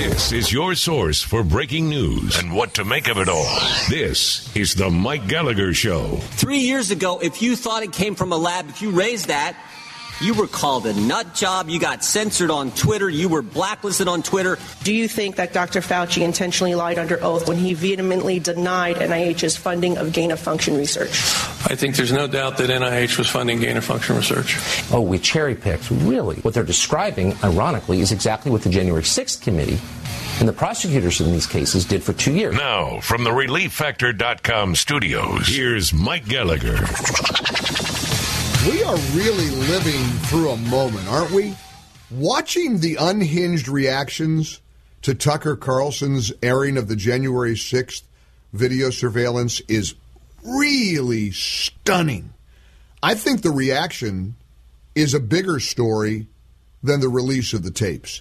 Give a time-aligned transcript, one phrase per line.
[0.00, 3.60] This is your source for breaking news and what to make of it all.
[3.90, 6.16] This is the Mike Gallagher Show.
[6.40, 9.54] Three years ago, if you thought it came from a lab, if you raised that,
[10.20, 11.68] you were called a nut job.
[11.68, 13.08] You got censored on Twitter.
[13.08, 14.58] You were blacklisted on Twitter.
[14.84, 15.80] Do you think that Dr.
[15.80, 20.76] Fauci intentionally lied under oath when he vehemently denied NIH's funding of gain of function
[20.76, 21.10] research?
[21.10, 24.58] I think there's no doubt that NIH was funding gain of function research.
[24.92, 25.90] Oh, we cherry picked.
[25.90, 26.36] Really?
[26.36, 29.78] What they're describing, ironically, is exactly what the January 6th committee
[30.38, 32.54] and the prosecutors in these cases did for two years.
[32.54, 36.78] Now, from the ReliefFactor.com studios, here's Mike Gallagher.
[38.66, 41.56] We are really living through a moment, aren't we?
[42.10, 44.60] Watching the unhinged reactions
[45.00, 48.02] to Tucker Carlson's airing of the January 6th
[48.52, 49.94] video surveillance is
[50.44, 52.34] really stunning.
[53.02, 54.36] I think the reaction
[54.94, 56.26] is a bigger story
[56.82, 58.20] than the release of the tapes.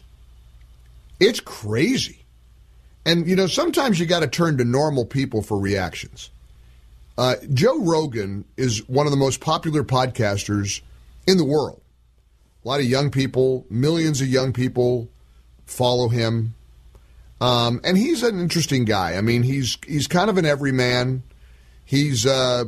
[1.20, 2.24] It's crazy.
[3.06, 6.30] And, you know, sometimes you got to turn to normal people for reactions.
[7.20, 10.80] Uh, Joe Rogan is one of the most popular podcasters
[11.28, 11.82] in the world.
[12.64, 15.10] A lot of young people, millions of young people
[15.66, 16.56] follow him.
[17.42, 19.18] Um, and he's an interesting guy.
[19.18, 21.24] I mean, he's he's kind of an everyman.
[21.84, 22.66] He's uh,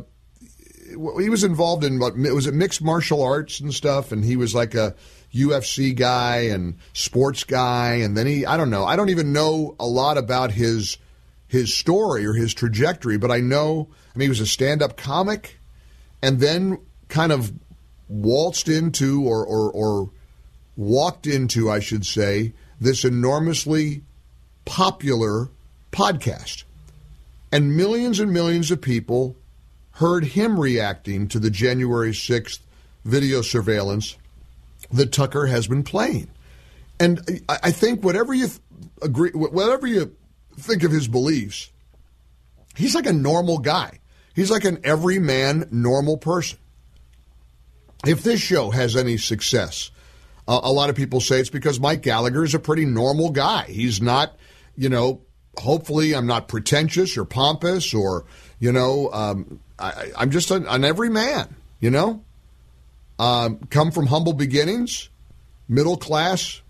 [0.90, 4.54] he was involved in what was it mixed martial arts and stuff, and he was
[4.54, 4.96] like a
[5.34, 8.84] UFC guy and sports guy, and then he I don't know.
[8.84, 10.98] I don't even know a lot about his
[11.48, 15.60] his story or his trajectory, but I know I mean he was a stand-up comic
[16.22, 17.52] and then kind of
[18.08, 20.12] waltzed into or or, or
[20.76, 24.04] walked into, I should say, this enormously
[24.66, 25.50] popular
[25.92, 26.64] podcast.
[27.52, 29.36] And millions and millions of people
[29.94, 32.60] heard him reacting to the January 6th
[33.04, 34.18] video surveillance
[34.92, 36.30] that Tucker has been playing.
[37.00, 38.48] And I think whatever you
[39.02, 40.16] agree, whatever you
[40.58, 41.72] think of his beliefs,
[42.76, 44.00] he's like a normal guy.
[44.36, 46.60] He's like an everyman, normal person.
[48.06, 49.92] If this show has any success,
[50.48, 53.66] uh, a lot of people say it's because Mike Gallagher is a pretty normal guy.
[53.66, 54.36] He's not,
[54.76, 55.22] you know,
[55.58, 58.26] hopefully I'm not pretentious or pompous or,
[58.60, 62.24] you know, um, I, am just an, an everyman, you know?
[63.20, 65.10] Um, come from humble beginnings,
[65.68, 66.62] middle class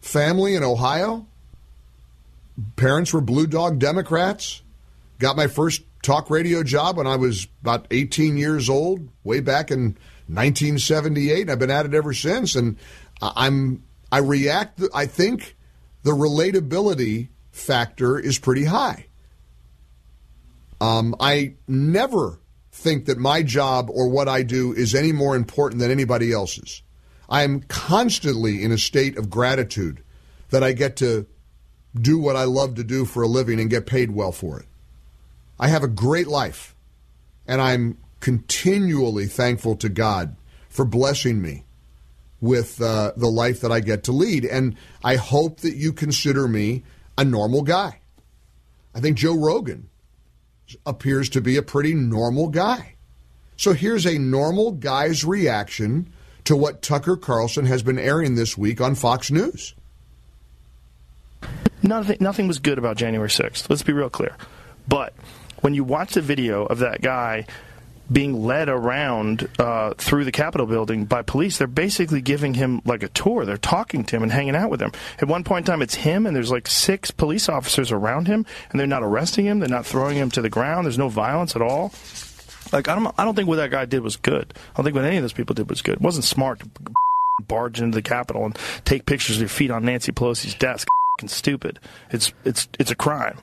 [0.00, 1.26] family in Ohio.
[2.76, 4.62] Parents were Blue Dog Democrats.
[5.18, 9.70] Got my first talk radio job when I was about 18 years old, way back
[9.70, 9.96] in
[10.26, 11.50] 1978.
[11.50, 12.76] I've been at it ever since, and
[13.20, 14.82] I'm I react.
[14.94, 15.56] I think
[16.02, 19.06] the relatability factor is pretty high.
[20.80, 22.40] Um, I never
[22.72, 26.82] think that my job or what I do is any more important than anybody else's.
[27.28, 30.02] I am constantly in a state of gratitude
[30.48, 31.26] that I get to
[31.94, 34.66] do what I love to do for a living and get paid well for it.
[35.60, 36.74] I have a great life,
[37.46, 40.34] and I'm continually thankful to God
[40.70, 41.64] for blessing me
[42.40, 44.46] with uh, the life that I get to lead.
[44.46, 46.82] And I hope that you consider me
[47.18, 48.00] a normal guy.
[48.94, 49.90] I think Joe Rogan
[50.86, 52.94] appears to be a pretty normal guy.
[53.58, 56.10] So here's a normal guy's reaction
[56.44, 59.74] to what Tucker Carlson has been airing this week on Fox News.
[61.82, 63.68] Nothing, nothing was good about January 6th.
[63.68, 64.34] Let's be real clear.
[64.90, 65.14] But
[65.62, 67.46] when you watch the video of that guy
[68.10, 71.58] being led around uh, through the Capitol building by police.
[71.58, 73.44] They're basically giving him like a tour.
[73.44, 74.92] They're talking to him and hanging out with him.
[75.20, 78.44] At one point in time, it's him, and there's like six police officers around him,
[78.70, 79.60] and they're not arresting him.
[79.60, 80.86] They're not throwing him to the ground.
[80.86, 81.92] There's no violence at all.
[82.72, 84.54] Like I don't, I don't think what that guy did was good.
[84.72, 85.94] I don't think what any of those people did was good.
[85.94, 86.68] It wasn't smart to
[87.46, 90.88] barge into the Capitol and take pictures of your feet on Nancy Pelosi's desk.
[91.26, 91.78] Stupid.
[92.10, 93.38] It's it's it's a crime.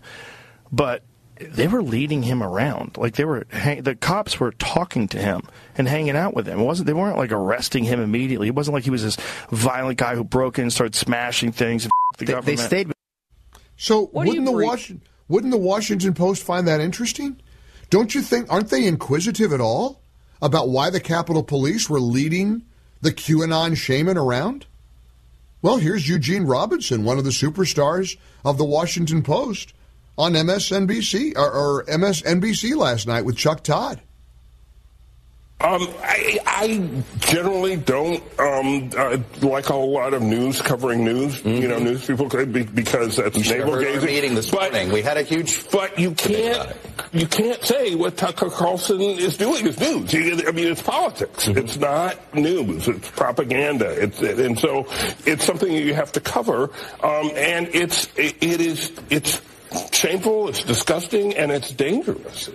[0.71, 1.03] But
[1.39, 2.97] they were leading him around.
[2.97, 5.41] Like they were, hang, the cops were talking to him
[5.77, 6.59] and hanging out with him.
[6.59, 8.47] It wasn't they weren't like arresting him immediately.
[8.47, 9.17] It wasn't like he was this
[9.51, 11.83] violent guy who broke in and started smashing things.
[11.85, 12.57] And the They, government.
[12.57, 12.91] they stayed.
[13.77, 17.39] So What wouldn't the re- Washington wouldn't the Washington Post find that interesting?
[17.89, 20.01] Don't you think aren't they inquisitive at all
[20.41, 22.63] about why the Capitol Police were leading
[23.01, 24.65] the QAnon shaman around?
[25.61, 29.73] Well, here's Eugene Robinson, one of the superstars of the Washington Post,
[30.17, 34.01] on MSNBC or, or MSNBC last night with Chuck Todd.
[35.59, 41.43] Um, I, I generally don't um, uh, like a lot of news covering news.
[41.43, 43.37] You know, news people could be, because that's Mm-hmm.
[43.39, 44.07] You should have navel heard our gazing.
[44.07, 44.91] meeting this morning.
[44.91, 45.67] We had a huge.
[45.71, 46.71] But you can't
[47.11, 50.13] you can't say what Tucker Carlson is doing is news.
[50.13, 51.47] I mean, it's politics.
[51.47, 51.57] Mm-hmm.
[51.57, 52.87] It's not news.
[52.87, 53.89] It's propaganda.
[53.89, 54.85] It's it, and so
[55.25, 56.65] it's something you have to cover.
[57.01, 59.41] Um, and it's it, it is it's
[59.91, 60.49] shameful.
[60.49, 62.49] It's disgusting, and it's dangerous.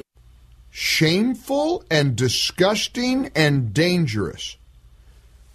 [0.70, 4.56] shameful and disgusting and dangerous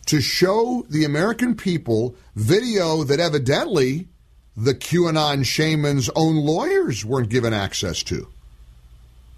[0.06, 4.08] to show the American people video that evidently
[4.56, 8.28] the QAnon shaman's own lawyers weren't given access to,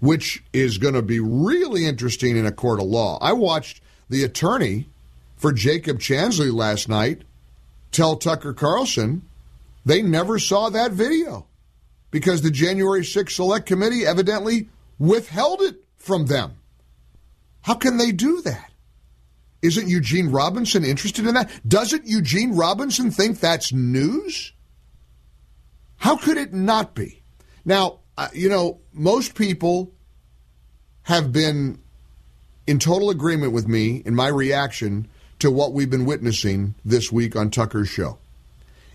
[0.00, 3.18] which is going to be really interesting in a court of law.
[3.20, 4.86] I watched the attorney
[5.36, 7.22] for Jacob Chansley last night
[7.90, 9.22] tell Tucker Carlson
[9.84, 11.46] they never saw that video
[12.10, 14.68] because the January 6th Select Committee evidently
[14.98, 16.56] withheld it from them.
[17.62, 18.70] How can they do that?
[19.62, 21.50] Isn't Eugene Robinson interested in that?
[21.68, 24.52] Doesn't Eugene Robinson think that's news?
[25.96, 27.22] How could it not be?
[27.64, 29.92] Now, uh, you know, most people
[31.02, 31.78] have been
[32.66, 35.08] in total agreement with me in my reaction
[35.40, 38.18] to what we've been witnessing this week on Tucker's show.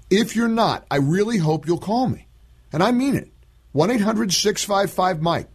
[0.10, 2.25] If you're not, I really hope you'll call me.
[2.76, 3.32] And I mean it.
[3.72, 5.48] 1 800 655 Mike.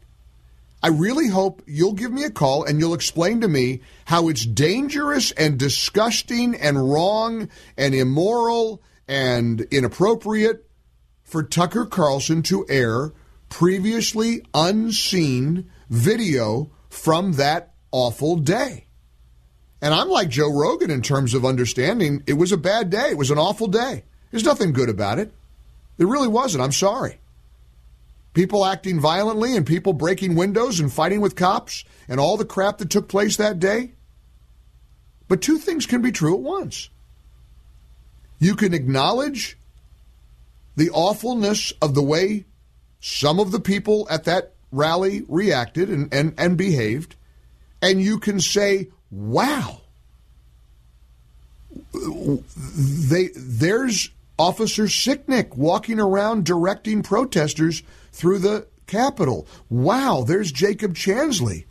[0.83, 4.47] I really hope you'll give me a call and you'll explain to me how it's
[4.47, 10.67] dangerous and disgusting and wrong and immoral and inappropriate
[11.23, 13.13] for Tucker Carlson to air
[13.51, 18.87] previously unseen video from that awful day.
[19.83, 23.11] And I'm like Joe Rogan in terms of understanding it was a bad day.
[23.11, 24.05] It was an awful day.
[24.31, 25.35] There's nothing good about it.
[26.01, 26.65] It really wasn't.
[26.65, 27.19] I'm sorry.
[28.33, 32.79] People acting violently and people breaking windows and fighting with cops and all the crap
[32.79, 33.93] that took place that day.
[35.29, 36.89] But two things can be true at once.
[38.39, 39.59] You can acknowledge
[40.75, 42.47] the awfulness of the way
[43.01, 47.17] some of the people at that rally reacted and, and, and behaved,
[47.83, 49.81] and you can say, wow,
[51.93, 59.47] they there's Officer Sicknick walking around directing protesters through the Capitol.
[59.69, 61.67] Wow, there's Jacob Chansley,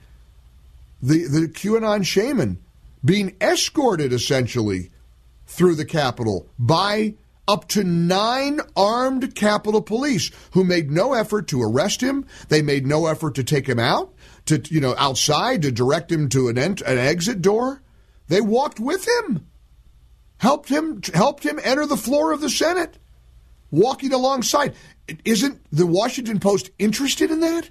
[1.02, 2.60] the, the QAnon shaman,
[3.04, 4.92] being escorted essentially
[5.48, 7.16] through the Capitol by
[7.48, 12.24] up to nine armed Capitol police who made no effort to arrest him.
[12.50, 14.14] They made no effort to take him out,
[14.46, 17.82] to you know, outside to direct him to an, ent- an exit door.
[18.28, 19.49] They walked with him
[20.40, 22.98] helped him helped him enter the floor of the Senate,
[23.72, 24.74] walking alongside.
[25.24, 27.70] Isn't the Washington Post interested in that?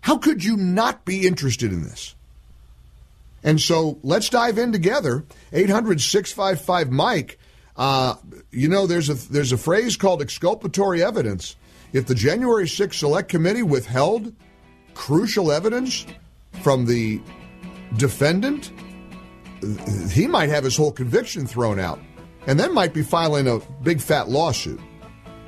[0.00, 2.14] How could you not be interested in this?
[3.42, 5.24] And so let's dive in together.
[5.52, 7.38] 800 655 Mike.
[7.76, 8.16] Uh,
[8.50, 11.56] you know, there's a, there's a phrase called exculpatory evidence.
[11.92, 14.34] If the January 6th Select Committee withheld
[14.94, 16.06] crucial evidence
[16.62, 17.20] from the
[17.96, 18.70] defendant,
[20.10, 22.00] he might have his whole conviction thrown out
[22.46, 24.80] and then might be filing a big fat lawsuit.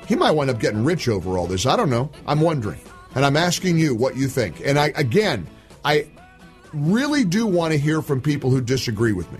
[0.07, 1.65] He might wind up getting rich over all this.
[1.65, 2.11] I don't know.
[2.27, 2.79] I'm wondering.
[3.15, 4.61] And I'm asking you what you think.
[4.65, 5.47] And I again,
[5.85, 6.09] I
[6.73, 9.39] really do want to hear from people who disagree with me.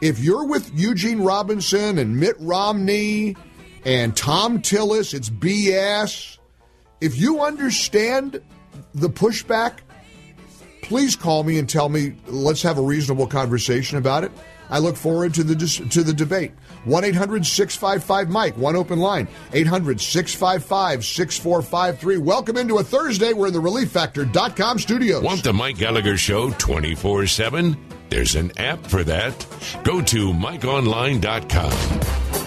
[0.00, 3.36] If you're with Eugene Robinson and Mitt Romney
[3.84, 6.38] and Thom Tillis, it's BS.
[7.00, 8.42] If you understand
[8.94, 9.78] the pushback
[10.84, 12.14] please call me and tell me.
[12.26, 14.32] Let's have a reasonable conversation about it.
[14.70, 15.54] I look forward to the
[15.90, 16.52] to the debate.
[16.84, 19.28] 1 800 655 Mike, one open line.
[19.52, 22.18] 800 655 6453.
[22.18, 23.32] Welcome into a Thursday.
[23.32, 25.22] We're in the ReliefFactor.com studios.
[25.22, 27.76] Want the Mike Gallagher Show 24 7?
[28.10, 29.46] There's an app for that.
[29.82, 32.43] Go to MikeOnline.com.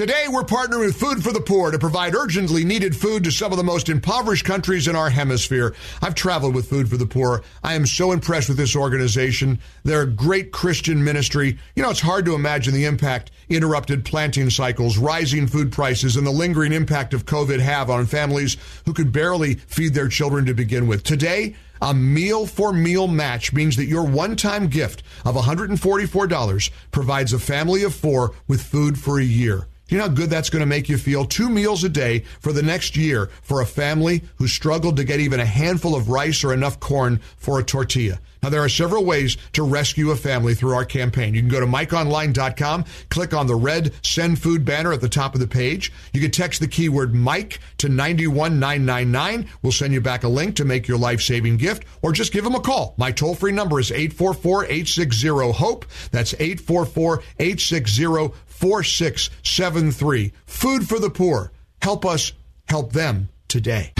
[0.00, 3.52] Today, we're partnering with Food for the Poor to provide urgently needed food to some
[3.52, 5.74] of the most impoverished countries in our hemisphere.
[6.00, 7.42] I've traveled with Food for the Poor.
[7.62, 9.58] I am so impressed with this organization.
[9.84, 11.58] They're a great Christian ministry.
[11.74, 16.26] You know, it's hard to imagine the impact interrupted planting cycles, rising food prices, and
[16.26, 20.54] the lingering impact of COVID have on families who could barely feed their children to
[20.54, 21.04] begin with.
[21.04, 27.34] Today, a meal for meal match means that your one time gift of $144 provides
[27.34, 29.66] a family of four with food for a year.
[29.90, 31.24] You know how good that's going to make you feel?
[31.24, 35.18] Two meals a day for the next year for a family who struggled to get
[35.18, 38.20] even a handful of rice or enough corn for a tortilla.
[38.40, 41.34] Now, there are several ways to rescue a family through our campaign.
[41.34, 45.34] You can go to MikeOnline.com, click on the red Send Food banner at the top
[45.34, 45.92] of the page.
[46.12, 49.46] You can text the keyword Mike to 91999.
[49.60, 52.44] We'll send you back a link to make your life saving gift, or just give
[52.44, 52.94] them a call.
[52.96, 55.84] My toll free number is 844 860 HOPE.
[56.12, 60.32] That's 844 860 4673.
[60.44, 61.50] Food for the poor.
[61.80, 62.34] Help us
[62.68, 63.94] help them today.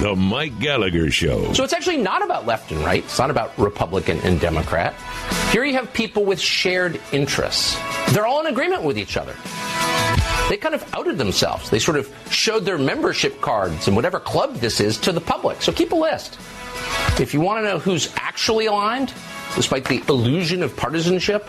[0.00, 1.52] The Mike Gallagher Show.
[1.52, 3.04] So it's actually not about left and right.
[3.04, 4.92] It's not about Republican and Democrat.
[5.52, 7.78] Here you have people with shared interests.
[8.10, 9.36] They're all in agreement with each other.
[10.48, 11.70] They kind of outed themselves.
[11.70, 15.60] They sort of showed their membership cards and whatever club this is to the public.
[15.60, 16.38] So keep a list.
[17.18, 19.12] If you want to know who's actually aligned,
[19.56, 21.48] despite the illusion of partisanship,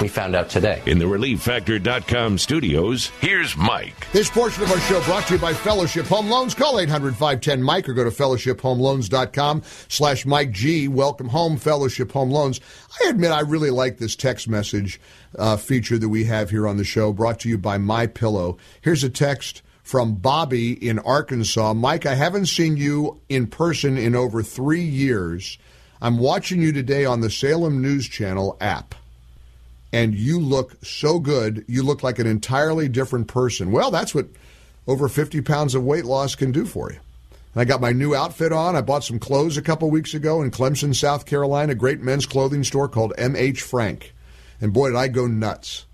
[0.00, 0.80] we found out today.
[0.86, 4.10] In the ReliefFactor.com studios, here's Mike.
[4.12, 6.54] This portion of our show brought to you by Fellowship Home Loans.
[6.54, 10.88] Call 800-510-MIKE or go to fellowshiphomeloans.com slash Mike G.
[10.88, 12.60] Welcome home, Fellowship Home Loans.
[13.00, 15.00] I admit I really like this text message
[15.36, 18.56] uh, feature that we have here on the show, brought to you by My Pillow.
[18.80, 21.74] Here's a text from Bobby in Arkansas.
[21.74, 25.58] Mike, I haven't seen you in person in over three years.
[26.00, 28.94] I'm watching you today on the Salem News Channel app
[29.92, 31.64] and you look so good.
[31.68, 33.72] You look like an entirely different person.
[33.72, 34.26] Well, that's what
[34.86, 36.98] over 50 pounds of weight loss can do for you.
[37.54, 38.76] And I got my new outfit on.
[38.76, 42.26] I bought some clothes a couple weeks ago in Clemson, South Carolina, a great men's
[42.26, 44.14] clothing store called MH Frank.
[44.60, 45.86] And boy, did I go nuts.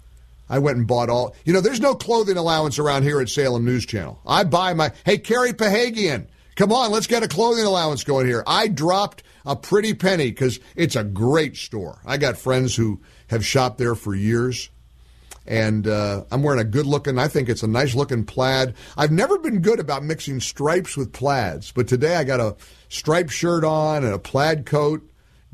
[0.49, 1.35] I went and bought all.
[1.45, 4.21] You know, there's no clothing allowance around here at Salem News Channel.
[4.27, 4.93] I buy my.
[5.05, 8.45] Hey, Carrie Pahagian, come on, let's get a clothing allowance going here.
[8.47, 11.99] I dropped a pretty penny because it's a great store.
[12.05, 13.01] I got friends who
[13.35, 14.71] have shopped there for years.
[15.47, 18.75] And uh, I'm wearing a good looking, I think it's a nice looking plaid.
[18.97, 22.57] I've never been good about mixing stripes with plaids, but today I got a
[22.89, 25.07] striped shirt on and a plaid coat.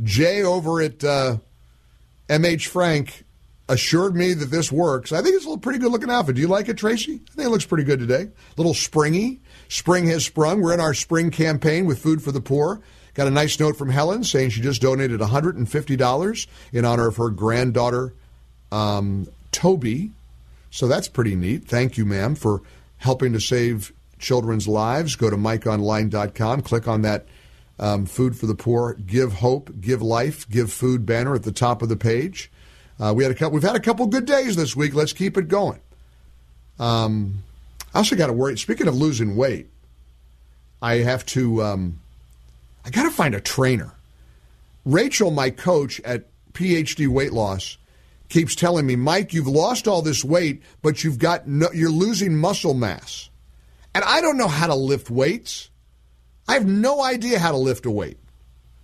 [0.02, 1.38] Jay over at uh,
[2.28, 3.24] MH Frank
[3.68, 5.12] assured me that this works.
[5.12, 6.36] I think it's a pretty good looking outfit.
[6.36, 7.20] Do you like it, Tracy?
[7.30, 8.22] I think it looks pretty good today.
[8.22, 9.40] A little springy.
[9.68, 10.60] Spring has sprung.
[10.60, 12.80] We're in our spring campaign with Food for the Poor.
[13.20, 17.28] Got a nice note from Helen saying she just donated $150 in honor of her
[17.28, 18.14] granddaughter,
[18.72, 20.12] um, Toby.
[20.70, 21.66] So that's pretty neat.
[21.66, 22.62] Thank you, ma'am, for
[22.96, 25.16] helping to save children's lives.
[25.16, 27.26] Go to MikeOnline.com, click on that
[27.78, 31.82] um, Food for the Poor, Give Hope, Give Life, Give Food banner at the top
[31.82, 32.50] of the page.
[32.98, 34.94] Uh, we had a couple, we've had a couple good days this week.
[34.94, 35.80] Let's keep it going.
[36.78, 37.42] Um,
[37.92, 38.56] I also got to worry.
[38.56, 39.68] Speaking of losing weight,
[40.80, 41.62] I have to.
[41.62, 42.00] Um,
[42.90, 43.92] I got to find a trainer.
[44.84, 47.78] Rachel, my coach at PhD Weight Loss,
[48.28, 52.36] keeps telling me, Mike, you've lost all this weight, but you've got no, you're losing
[52.36, 53.30] muscle mass.
[53.94, 55.70] And I don't know how to lift weights.
[56.48, 58.18] I have no idea how to lift a weight.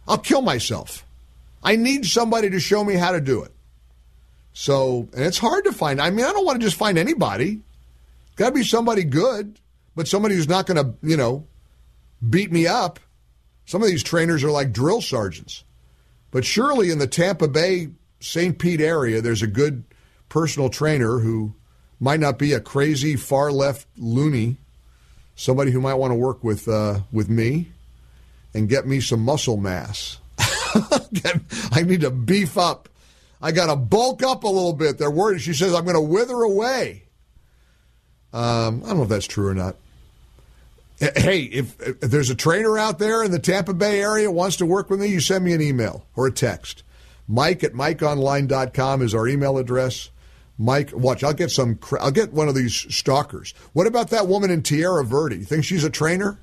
[0.07, 1.05] I'll kill myself.
[1.65, 3.53] I need somebody to show me how to do it.
[4.53, 6.01] So, and it's hard to find.
[6.01, 7.61] I mean, I don't want to just find anybody.
[8.37, 9.59] Got to be somebody good,
[9.97, 11.45] but somebody who's not going to, you know,
[12.31, 13.01] beat me up.
[13.67, 15.65] Some of these trainers are like drill sergeants.
[16.31, 17.89] But surely in the Tampa Bay,
[18.21, 18.59] St.
[18.59, 19.85] Pete area, there's a good
[20.29, 21.55] personal trainer who
[22.01, 24.57] might not be a crazy far left loony,
[25.35, 27.69] somebody who might want to work with uh, with me
[28.55, 30.19] and get me some muscle mass.
[30.39, 32.89] I need to beef up.
[33.41, 34.99] I got to bulk up a little bit.
[34.99, 35.41] They're worried.
[35.41, 37.03] She says I'm going to wither away.
[38.33, 39.77] Um, I don't know if that's true or not.
[40.99, 44.67] Hey, if, if, there's a trainer out there in the Tampa Bay area wants to
[44.67, 46.83] work with me, you send me an email or a text.
[47.29, 50.11] Mike at MikeOnline.com is our email address.
[50.59, 53.53] Mike, watch, I'll get some, I'll get one of these stalkers.
[53.75, 55.37] What about that woman in Tierra Verde?
[55.37, 56.39] You think she's a trainer?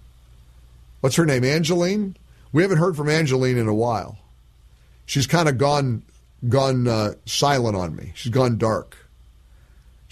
[1.02, 1.44] What's her name?
[1.44, 2.16] Angeline?
[2.52, 4.20] We haven't heard from Angeline in a while.
[5.08, 6.04] She's kind of gone,
[6.48, 8.12] gone uh, silent on me.
[8.14, 8.98] She's gone dark.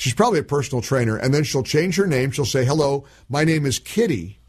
[0.01, 2.31] She's probably a personal trainer, and then she'll change her name.
[2.31, 4.39] She'll say, "Hello, my name is Kitty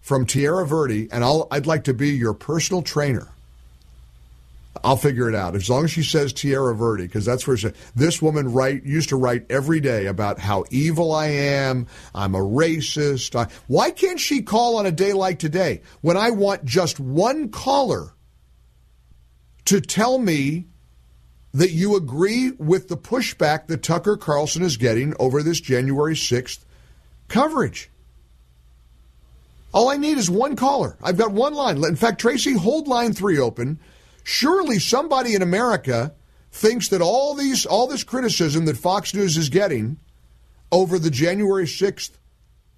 [0.00, 3.26] from Tierra Verde, and I'll, I'd like to be your personal trainer."
[4.84, 7.72] I'll figure it out as long as she says Tierra Verde, because that's where she,
[7.96, 11.88] this woman write used to write every day about how evil I am.
[12.14, 13.34] I'm a racist.
[13.34, 17.48] I, why can't she call on a day like today when I want just one
[17.48, 18.14] caller
[19.64, 20.66] to tell me
[21.52, 26.64] that you agree with the pushback that Tucker Carlson is getting over this January 6th
[27.28, 27.90] coverage?
[29.72, 30.96] All I need is one caller.
[31.02, 31.82] I've got one line.
[31.84, 33.78] In fact, Tracy, hold line three open
[34.24, 36.14] surely somebody in America
[36.50, 39.98] thinks that all these all this criticism that Fox News is getting
[40.70, 42.12] over the January 6th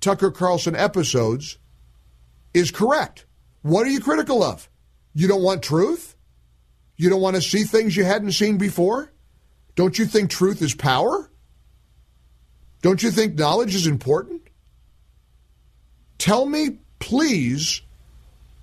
[0.00, 1.59] Tucker Carlson episodes
[2.52, 3.25] is correct.
[3.62, 4.69] What are you critical of?
[5.14, 6.13] You don't want truth?
[6.96, 9.12] You don't want to see things you hadn't seen before?
[9.74, 11.30] Don't you think truth is power?
[12.82, 14.42] Don't you think knowledge is important?
[16.18, 17.80] Tell me, please,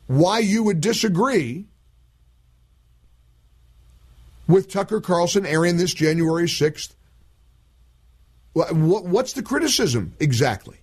[0.07, 1.65] why you would disagree
[4.47, 6.93] with Tucker Carlson airing this January 6th?
[8.53, 10.77] What's the criticism exactly?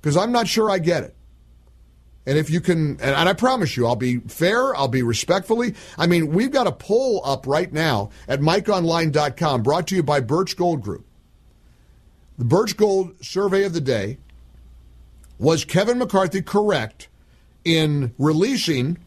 [0.00, 1.14] Because I'm not sure I get it.
[2.26, 5.74] And if you can, and I promise you, I'll be fair, I'll be respectfully.
[5.96, 10.20] I mean, we've got a poll up right now at MikeOnline.com brought to you by
[10.20, 11.06] Birch Gold Group.
[12.38, 14.18] The Birch Gold survey of the day
[15.38, 17.08] was Kevin McCarthy correct
[17.64, 18.98] in releasing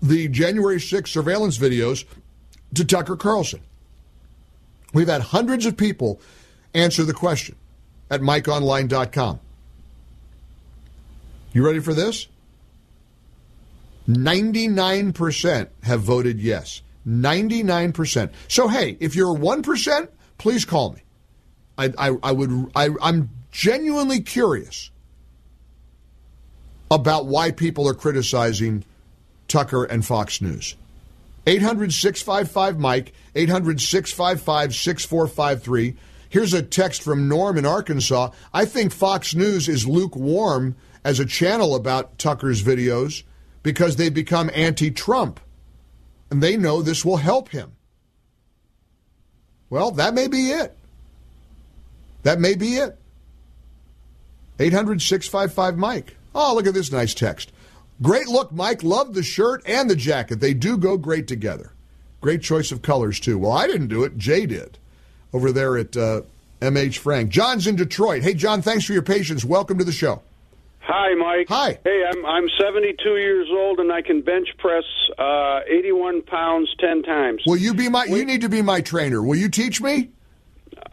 [0.00, 2.04] the January 6th surveillance videos
[2.74, 3.60] to Tucker Carlson.
[4.94, 6.20] We've had hundreds of people
[6.74, 7.56] answer the question
[8.10, 9.40] at MikeOnline.com.
[11.52, 12.28] You ready for this?
[14.08, 16.82] 99% have voted yes.
[17.06, 18.30] 99%.
[18.48, 21.02] So, hey, if you're 1%, please call me.
[21.76, 24.90] I, I, I would, I, I'm genuinely curious
[26.90, 28.84] about why people are criticizing
[29.46, 30.74] Tucker and Fox News.
[31.46, 35.96] 800 655 Mike, 800 655 6453.
[36.30, 38.30] Here's a text from Norm in Arkansas.
[38.52, 43.22] I think Fox News is lukewarm as a channel about Tucker's videos
[43.62, 45.40] because they become anti Trump.
[46.30, 47.72] And they know this will help him.
[49.70, 50.76] Well, that may be it.
[52.22, 52.98] That may be it.
[54.58, 56.16] 800 655 Mike.
[56.34, 57.52] Oh, look at this nice text.
[58.02, 58.82] Great look, Mike.
[58.82, 60.40] Love the shirt and the jacket.
[60.40, 61.72] They do go great together.
[62.20, 63.38] Great choice of colors, too.
[63.38, 64.18] Well, I didn't do it.
[64.18, 64.78] Jay did
[65.32, 66.22] over there at uh,
[66.60, 67.30] MH Frank.
[67.30, 68.22] John's in Detroit.
[68.22, 69.44] Hey, John, thanks for your patience.
[69.44, 70.22] Welcome to the show.
[70.88, 71.48] Hi, Mike.
[71.50, 71.78] Hi.
[71.84, 74.84] Hey, I'm I'm 72 years old and I can bench press
[75.18, 77.42] uh, 81 pounds 10 times.
[77.46, 78.04] Will you be my?
[78.04, 79.22] You need to be my trainer.
[79.22, 80.08] Will you teach me?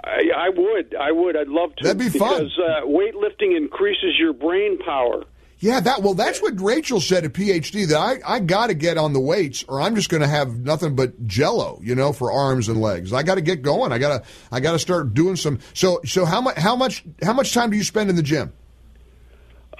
[0.04, 0.96] I, I would.
[0.96, 1.38] I would.
[1.38, 1.84] I'd love to.
[1.86, 2.44] That'd be fun.
[2.44, 5.24] Because uh, weightlifting increases your brain power.
[5.60, 8.98] Yeah, that well, that's what Rachel said at PhD that I, I got to get
[8.98, 12.34] on the weights or I'm just going to have nothing but Jello, you know, for
[12.34, 13.14] arms and legs.
[13.14, 13.94] I got to get going.
[13.94, 15.60] I got to I got to start doing some.
[15.74, 18.52] So so how much how much how much time do you spend in the gym?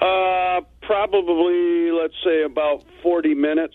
[0.00, 3.74] Uh, probably let's say about 40 minutes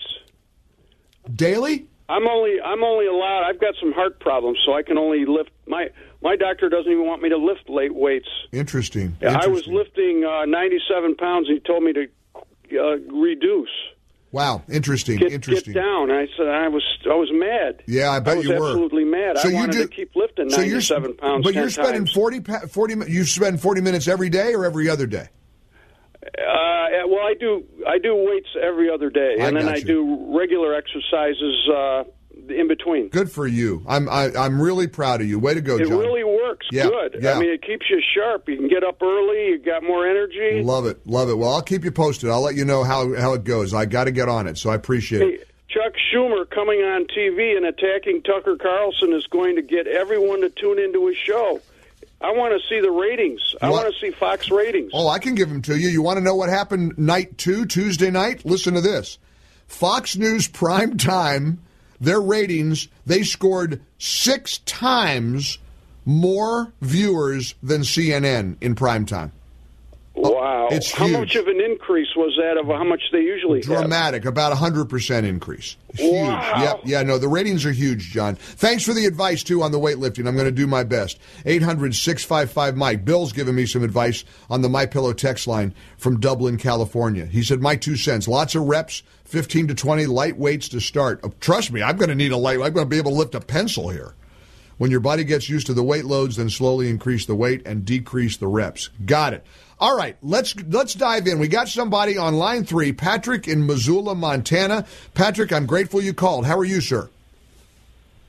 [1.36, 1.88] daily.
[2.10, 3.44] I'm only I'm only allowed.
[3.48, 5.90] I've got some heart problems, so I can only lift my
[6.22, 8.28] my doctor doesn't even want me to lift late weights.
[8.52, 9.16] Interesting.
[9.22, 9.52] Yeah, Interesting.
[9.52, 12.08] I was lifting uh, 97 pounds, and he told me to
[12.80, 13.70] uh, reduce.
[14.34, 15.20] Wow, interesting.
[15.20, 15.74] Get, interesting.
[15.74, 16.10] Get down.
[16.12, 17.82] I said I was I was mad.
[17.86, 19.38] Yeah, I bet I was you were absolutely mad.
[19.38, 21.44] So I you wanted do- to keep lifting so you're- 97 pounds.
[21.46, 22.14] But 10 you're spending times.
[22.14, 25.30] 40, 40 You spend forty minutes every day or every other day.
[26.24, 29.84] Uh, well, I do I do weights every other day, I and then I you.
[29.86, 32.04] do regular exercises uh,
[32.50, 33.10] in between.
[33.10, 33.84] Good for you.
[33.88, 35.40] I'm I, I'm really proud of you.
[35.40, 35.98] Way to go, it John.
[35.98, 37.18] really works Yeah, good.
[37.22, 37.34] yeah.
[37.34, 38.48] I mean, it keeps you sharp.
[38.48, 39.48] You can get up early.
[39.50, 40.62] You got more energy.
[40.64, 41.38] Love it, love it.
[41.38, 42.30] Well, I'll keep you posted.
[42.30, 43.74] I'll let you know how how it goes.
[43.74, 45.48] I got to get on it, so I appreciate it.
[45.70, 50.50] Chuck Schumer coming on TV and attacking Tucker Carlson is going to get everyone to
[50.50, 51.62] tune into his show.
[52.24, 53.56] I want to see the ratings.
[53.62, 53.84] I What?
[53.84, 54.92] want to see Fox ratings.
[54.94, 55.90] Oh, I can give them to you.
[55.90, 58.46] You want to know what happened night two, Tuesday night?
[58.46, 59.18] Listen to this.
[59.68, 61.60] Fox News prime time,
[62.00, 65.58] their ratings, they scored six times
[66.06, 69.32] more viewers than CNN in prime time.
[70.14, 70.68] Oh, wow.
[70.70, 71.18] it's how huge.
[71.18, 73.68] much of an increase was that of how much they usually have?
[73.68, 75.78] Dramatic, about a 100% increase.
[75.96, 76.12] Huge.
[76.12, 76.62] Wow.
[76.62, 76.82] Yep.
[76.84, 78.36] Yeah, no, the ratings are huge, John.
[78.36, 80.28] Thanks for the advice, too, on the weightlifting.
[80.28, 81.18] I'm going to do my best.
[81.46, 83.06] 800 655 Mike.
[83.06, 87.26] Bill's giving me some advice on the My Pillow text line from Dublin, California.
[87.26, 88.28] He said, My two cents.
[88.28, 91.22] Lots of reps, 15 to 20 light weights to start.
[91.24, 92.56] Oh, trust me, I'm going to need a light.
[92.56, 94.14] I'm going to be able to lift a pencil here.
[94.78, 97.86] When your body gets used to the weight loads, then slowly increase the weight and
[97.86, 98.90] decrease the reps.
[99.06, 99.46] Got it.
[99.82, 101.40] All right, let's let's dive in.
[101.40, 104.86] We got somebody on line three, Patrick in Missoula, Montana.
[105.16, 106.46] Patrick, I'm grateful you called.
[106.46, 107.10] How are you, sir?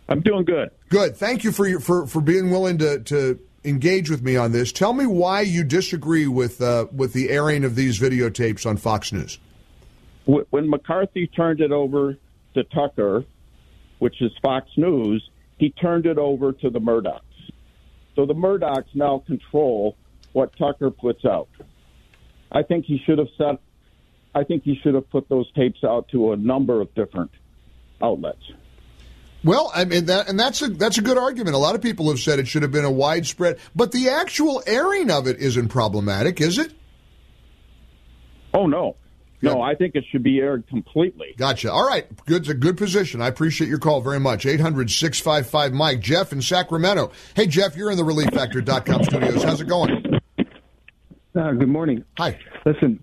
[0.08, 0.70] I'm doing good.
[0.88, 1.14] Good.
[1.14, 4.72] Thank you for your, for for being willing to to engage with me on this.
[4.72, 9.12] Tell me why you disagree with uh, with the airing of these videotapes on Fox
[9.12, 9.38] News.
[10.24, 12.16] When McCarthy turned it over
[12.54, 13.26] to Tucker,
[13.98, 17.20] which is Fox News, he turned it over to the Murdochs.
[18.16, 19.96] So the Murdochs now control
[20.32, 21.48] what Tucker puts out.
[22.50, 23.60] I think he should have set.
[24.34, 27.30] I think he should have put those tapes out to a number of different
[28.02, 28.42] outlets.
[29.44, 31.56] Well, I mean that, and that's a that's a good argument.
[31.56, 34.62] A lot of people have said it should have been a widespread, but the actual
[34.66, 36.72] airing of it isn't problematic, is it?
[38.54, 38.96] Oh no,
[39.42, 41.34] no, I think it should be aired completely.
[41.36, 41.70] Gotcha.
[41.72, 42.06] All right.
[42.26, 42.48] Good.
[42.48, 43.20] A good position.
[43.20, 44.46] I appreciate your call very much.
[44.46, 46.00] 800 655 Mike.
[46.00, 47.10] Jeff in Sacramento.
[47.34, 49.42] Hey, Jeff, you're in the ReliefFactor.com studios.
[49.42, 50.01] How's it going?
[51.34, 52.04] Uh, good morning.
[52.18, 52.38] Hi.
[52.66, 53.02] Listen,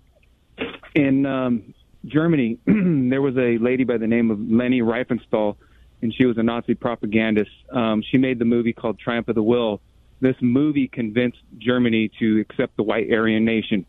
[0.94, 5.56] in um, Germany, there was a lady by the name of Leni Riefenstahl,
[6.00, 7.50] and she was a Nazi propagandist.
[7.72, 9.80] Um, she made the movie called Triumph of the Will.
[10.20, 13.84] This movie convinced Germany to accept the white Aryan nation.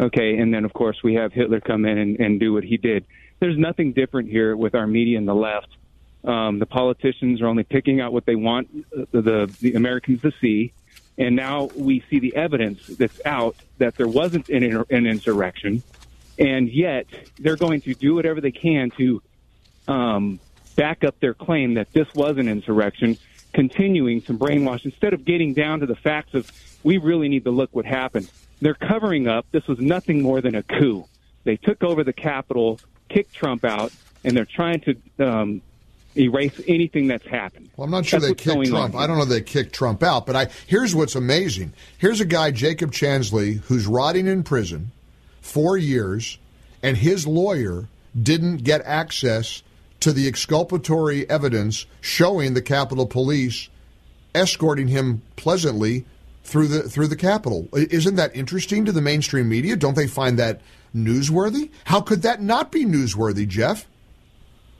[0.00, 2.78] Okay, and then of course we have Hitler come in and, and do what he
[2.78, 3.04] did.
[3.40, 5.68] There's nothing different here with our media and the left.
[6.24, 10.32] Um, the politicians are only picking out what they want the, the, the Americans to
[10.40, 10.72] see,
[11.18, 15.82] and now we see the evidence that's out that there wasn't an, an insurrection,
[16.38, 17.06] and yet
[17.38, 19.22] they're going to do whatever they can to
[19.88, 20.40] um,
[20.76, 23.18] back up their claim that this was an insurrection,
[23.52, 26.50] continuing to brainwash instead of getting down to the facts of
[26.82, 28.30] we really need to look what happened.
[28.60, 29.46] They're covering up.
[29.50, 31.06] This was nothing more than a coup.
[31.44, 33.92] They took over the Capitol, kicked Trump out,
[34.24, 35.62] and they're trying to um,
[36.16, 37.70] erase anything that's happened.
[37.76, 38.94] Well, I'm not sure That's they kicked Trump.
[38.94, 41.72] I don't know they kicked Trump out, but I here's what's amazing.
[41.98, 44.90] Here's a guy, Jacob Chansley, who's rotting in prison
[45.40, 46.38] four years,
[46.82, 47.88] and his lawyer
[48.20, 49.62] didn't get access
[50.00, 53.68] to the exculpatory evidence showing the Capitol Police
[54.34, 56.04] escorting him pleasantly
[56.44, 57.68] through the through the Capitol.
[57.72, 59.76] Isn't that interesting to the mainstream media?
[59.76, 60.60] Don't they find that
[60.94, 61.70] newsworthy?
[61.84, 63.86] How could that not be newsworthy, Jeff?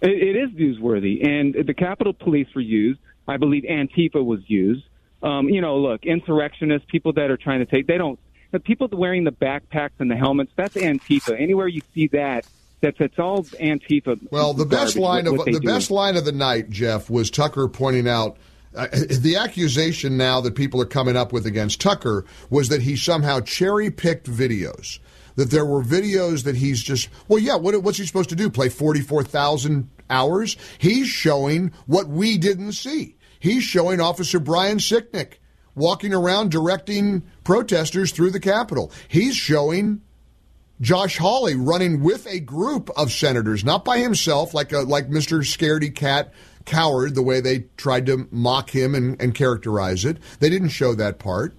[0.03, 3.01] It, it is newsworthy, and the Capitol Police were used.
[3.27, 4.85] I believe Antifa was used.
[5.23, 8.19] Um, you know, look, insurrectionists, people that are trying to take, they don't.
[8.51, 11.41] The people wearing the backpacks and the helmets, that's Antifa.
[11.41, 12.47] Anywhere you see that,
[12.81, 14.19] that's it's all Antifa.
[14.31, 15.61] Well, the best line of the do.
[15.61, 18.37] best line of the night, Jeff, was Tucker pointing out
[18.75, 22.97] uh, the accusation now that people are coming up with against Tucker was that he
[22.97, 24.99] somehow cherry picked videos.
[25.37, 27.57] That there were videos that he's just well, yeah.
[27.57, 28.51] What, what's he supposed to do?
[28.51, 30.57] Play forty four thousand hours?
[30.79, 33.16] He's showing what we didn't see.
[33.40, 35.35] He's showing Officer Brian Sicknick
[35.75, 38.92] walking around directing protesters through the Capitol.
[39.09, 40.03] He's showing
[40.81, 45.38] Josh Hawley running with a group of senators, not by himself, like a, like Mr.
[45.38, 46.33] Scaredy Cat
[46.64, 50.18] coward, the way they tried to mock him and, and characterize it.
[50.40, 51.55] They didn't show that part.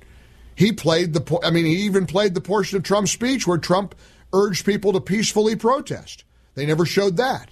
[0.55, 1.39] He played the.
[1.43, 3.95] I mean, he even played the portion of Trump's speech where Trump
[4.33, 6.23] urged people to peacefully protest.
[6.55, 7.49] They never showed that.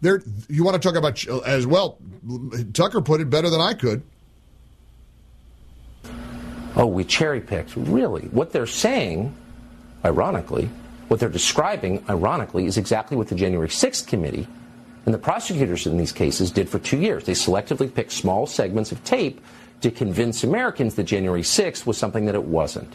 [0.00, 1.98] There, you want to talk about as well?
[2.72, 4.02] Tucker put it better than I could.
[6.76, 7.76] Oh, we cherry picked.
[7.76, 8.22] Really?
[8.28, 9.34] What they're saying,
[10.04, 10.70] ironically,
[11.08, 14.46] what they're describing, ironically, is exactly what the January 6th committee
[15.04, 17.24] and the prosecutors in these cases did for two years.
[17.24, 19.40] They selectively picked small segments of tape
[19.80, 22.94] to convince Americans that January 6th was something that it wasn't.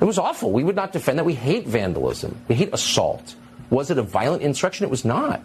[0.00, 0.52] It was awful.
[0.52, 1.24] We would not defend that.
[1.24, 2.36] We hate vandalism.
[2.48, 3.34] We hate assault.
[3.70, 4.84] Was it a violent insurrection?
[4.84, 5.42] It was not.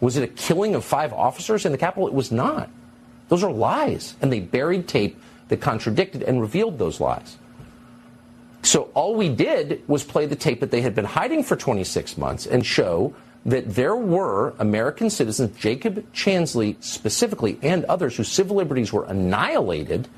[0.00, 2.08] Was it a killing of five officers in the Capitol?
[2.08, 2.70] It was not.
[3.28, 4.16] Those are lies.
[4.20, 7.36] And they buried tape that contradicted and revealed those lies.
[8.62, 12.16] So all we did was play the tape that they had been hiding for 26
[12.16, 18.56] months and show that there were American citizens, Jacob Chansley specifically, and others whose civil
[18.56, 20.08] liberties were annihilated.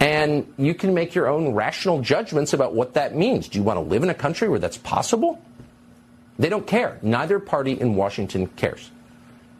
[0.00, 3.48] And you can make your own rational judgments about what that means.
[3.48, 5.40] Do you want to live in a country where that's possible?
[6.38, 6.98] They don't care.
[7.02, 8.90] Neither party in Washington cares.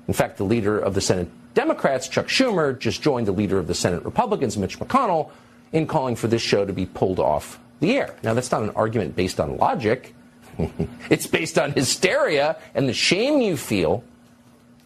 [0.09, 3.66] In fact, the leader of the Senate Democrats, Chuck Schumer, just joined the leader of
[3.66, 5.31] the Senate Republicans, Mitch McConnell,
[5.72, 8.14] in calling for this show to be pulled off the air.
[8.22, 10.14] Now, that's not an argument based on logic.
[11.10, 14.04] it's based on hysteria and the shame you feel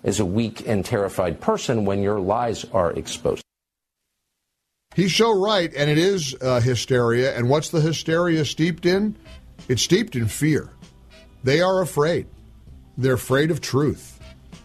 [0.04, 3.42] as a weak and terrified person when your lies are exposed.
[4.94, 7.36] He's so right, and it is uh, hysteria.
[7.36, 9.14] And what's the hysteria steeped in?
[9.68, 10.70] It's steeped in fear.
[11.44, 12.26] They are afraid.
[12.96, 14.18] They're afraid of truth.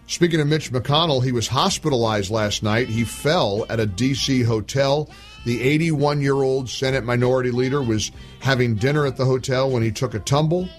[0.07, 2.87] Speaking of Mitch McConnell, he was hospitalized last night.
[2.87, 4.43] He fell at a D.C.
[4.43, 5.09] hotel.
[5.45, 9.91] The 81 year old Senate Minority Leader was having dinner at the hotel when he
[9.91, 10.69] took a tumble.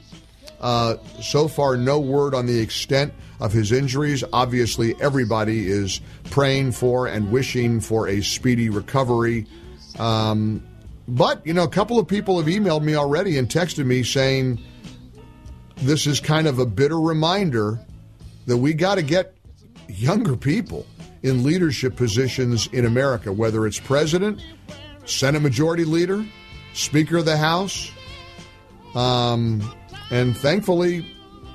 [0.63, 4.23] Uh, so far, no word on the extent of his injuries.
[4.33, 9.47] Obviously, everybody is praying for and wishing for a speedy recovery.
[9.99, 10.63] Um,
[11.09, 14.61] but, you know, a couple of people have emailed me already and texted me saying
[15.79, 17.81] this is kind of a bitter reminder
[18.47, 19.35] that we got to get
[19.89, 20.87] younger people
[21.23, 24.41] in leadership positions in America, whether it's president,
[25.05, 26.25] Senate Majority Leader,
[26.73, 27.91] Speaker of the House.
[28.95, 29.61] Um,
[30.13, 31.05] and thankfully,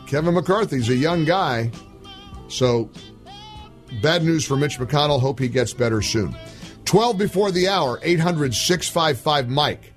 [0.08, 1.72] Kevin McCarthy's a young guy.
[2.50, 2.90] So,
[4.02, 5.22] bad news for Mitch McConnell.
[5.22, 6.36] Hope he gets better soon.
[6.86, 9.94] 12 before the hour, 800 655 Mike.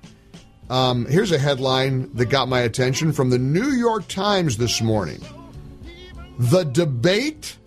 [0.69, 5.19] Um, here's a headline that got my attention from the New York Times this morning.
[6.37, 7.57] The debate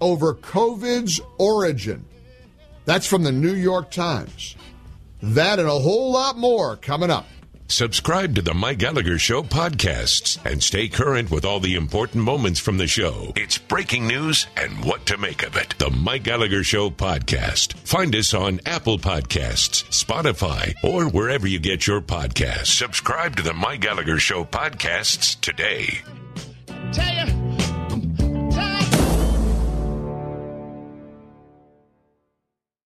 [0.00, 2.04] over COVID's origin.
[2.84, 4.56] That's from the New York Times.
[5.22, 7.26] That and a whole lot more coming up.
[7.72, 12.60] Subscribe to the Mike Gallagher Show podcasts and stay current with all the important moments
[12.60, 13.32] from the show.
[13.34, 15.74] It's breaking news and what to make of it.
[15.78, 17.72] The Mike Gallagher Show podcast.
[17.78, 22.66] Find us on Apple Podcasts, Spotify, or wherever you get your podcasts.
[22.66, 26.02] Subscribe to the Mike Gallagher Show podcasts today.
[26.92, 27.41] Tell you.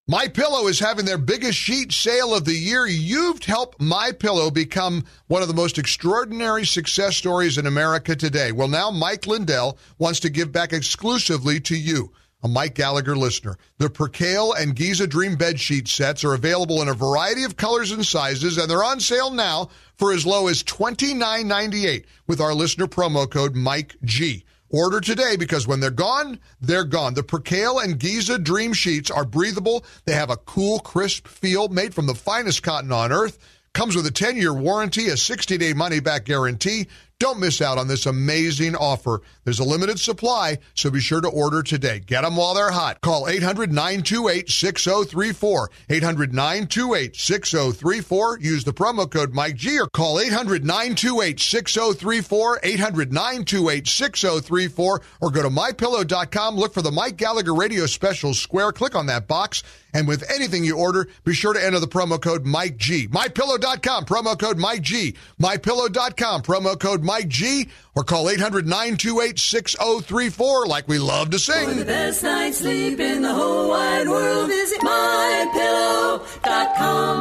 [0.09, 2.87] My Pillow is having their biggest sheet sale of the year.
[2.87, 8.53] You've helped My Pillow become one of the most extraordinary success stories in America today.
[8.53, 12.13] Well, now Mike Lindell wants to give back exclusively to you,
[12.45, 13.59] a Mike Gallagher listener.
[13.79, 17.91] The Percale and Giza Dream bed sheet sets are available in a variety of colors
[17.91, 22.87] and sizes, and they're on sale now for as low as $29.98 with our listener
[22.87, 24.45] promo code Mike G.
[24.71, 27.15] Order today because when they're gone, they're gone.
[27.15, 29.85] The Percale and Giza Dream Sheets are breathable.
[30.05, 33.39] They have a cool, crisp feel made from the finest cotton on earth.
[33.75, 36.89] Comes with a 10 year warranty, a 60 day money back guarantee.
[37.19, 39.23] Don't miss out on this amazing offer.
[39.45, 41.99] There's a limited supply, so be sure to order today.
[41.99, 43.01] Get them while they're hot.
[43.01, 45.71] Call 800 928 6034.
[45.89, 48.39] 800 928 6034.
[48.41, 52.61] Use the promo code Mike G or call 800 928 6034.
[52.63, 56.57] 800 928 6034 or go to mypillow.com.
[56.57, 58.73] Look for the Mike Gallagher Radio Special Square.
[58.73, 59.63] Click on that box.
[59.97, 63.09] And with anything you order, be sure to enter the promo code Mike G.
[63.09, 65.15] MyPillow.com, promo code Mike G.
[65.41, 67.71] MyPillow.com, promo code Mike G.
[67.95, 71.79] Or call 800 928 6034 like we love to For sing.
[71.79, 76.21] the best night's sleep in the whole wide world, visit mypillow.com.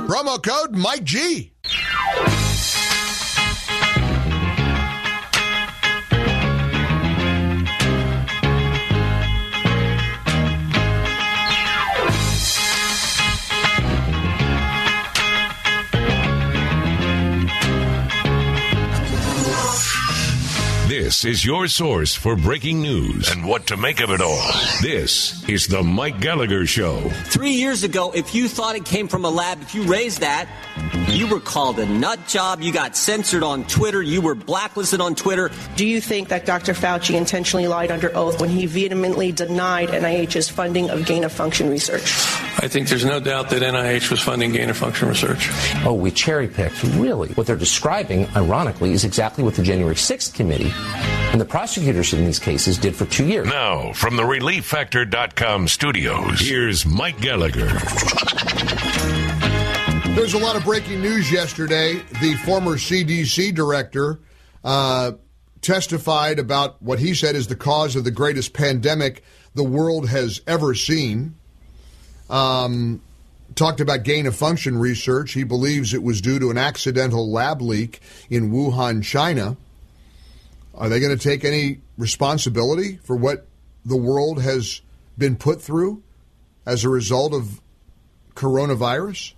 [0.09, 1.53] Promo code Mike G.
[21.05, 24.51] This is your source for breaking news and what to make of it all.
[24.81, 26.99] This is the Mike Gallagher Show.
[27.25, 30.49] Three years ago, if you thought it came from a lab, if you raised that,
[31.09, 32.63] you were called a nut job.
[32.63, 34.01] You got censored on Twitter.
[34.01, 35.51] You were blacklisted on Twitter.
[35.75, 36.73] Do you think that Dr.
[36.73, 41.69] Fauci intentionally lied under oath when he vehemently denied NIH's funding of gain of function
[41.69, 42.15] research?
[42.57, 45.49] I think there's no doubt that NIH was funding gain of function research.
[45.85, 46.81] Oh, we cherry picked.
[46.83, 50.71] Really, what they're describing, ironically, is exactly what the January 6th committee
[51.31, 53.47] and the prosecutors in these cases did for two years.
[53.47, 57.67] Now, from the ReliefFactor.com studios, here's Mike Gallagher.
[60.15, 62.01] There's a lot of breaking news yesterday.
[62.21, 64.21] The former CDC director
[64.63, 65.11] uh,
[65.61, 69.23] testified about what he said is the cause of the greatest pandemic
[69.55, 71.35] the world has ever seen.
[72.29, 73.01] Um,
[73.53, 75.33] talked about gain of function research.
[75.33, 79.57] He believes it was due to an accidental lab leak in Wuhan, China.
[80.73, 83.47] Are they going to take any responsibility for what
[83.85, 84.81] the world has
[85.17, 86.03] been put through
[86.65, 87.61] as a result of
[88.35, 89.33] coronavirus?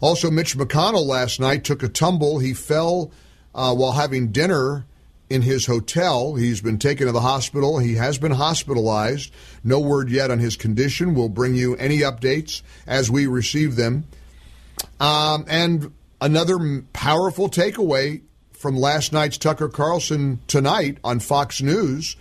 [0.00, 2.38] Also, Mitch McConnell last night took a tumble.
[2.38, 3.10] He fell
[3.54, 4.84] uh, while having dinner
[5.30, 6.34] in his hotel.
[6.34, 7.78] He's been taken to the hospital.
[7.78, 9.32] He has been hospitalized.
[9.62, 11.14] No word yet on his condition.
[11.14, 14.04] We'll bring you any updates as we receive them.
[15.00, 22.16] Um, and another powerful takeaway from last night's Tucker Carlson tonight on Fox News,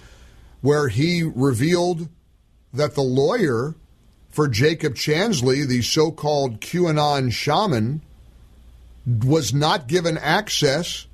[0.62, 2.10] where he revealed
[2.74, 3.76] that the lawyer
[4.30, 8.02] for Jacob Chansley, the so called QAnon shaman,
[9.26, 11.08] was not given access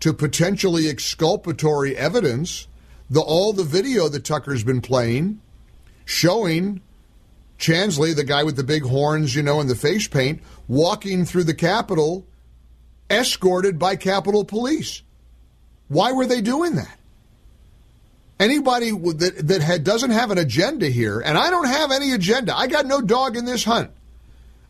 [0.00, 2.66] to potentially exculpatory evidence
[3.10, 5.40] the all the video that Tucker's been playing
[6.04, 6.80] showing
[7.58, 11.44] Chansley, the guy with the big horns, you know, and the face paint, walking through
[11.44, 12.24] the Capitol
[13.10, 15.02] escorted by Capitol Police.
[15.88, 16.98] Why were they doing that?
[18.38, 22.56] Anybody that, that had, doesn't have an agenda here, and I don't have any agenda,
[22.56, 23.90] I got no dog in this hunt.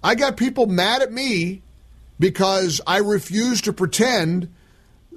[0.02, 1.62] I got people mad at me
[2.18, 4.48] because I refuse to pretend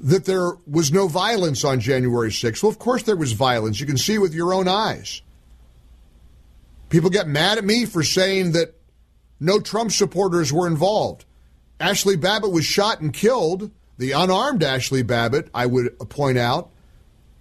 [0.01, 2.63] that there was no violence on January 6th.
[2.63, 3.79] Well, of course there was violence.
[3.79, 5.21] You can see with your own eyes.
[6.89, 8.75] People get mad at me for saying that
[9.39, 11.25] no Trump supporters were involved.
[11.79, 16.71] Ashli Babbitt was shot and killed, the unarmed Ashli Babbitt, I would point out,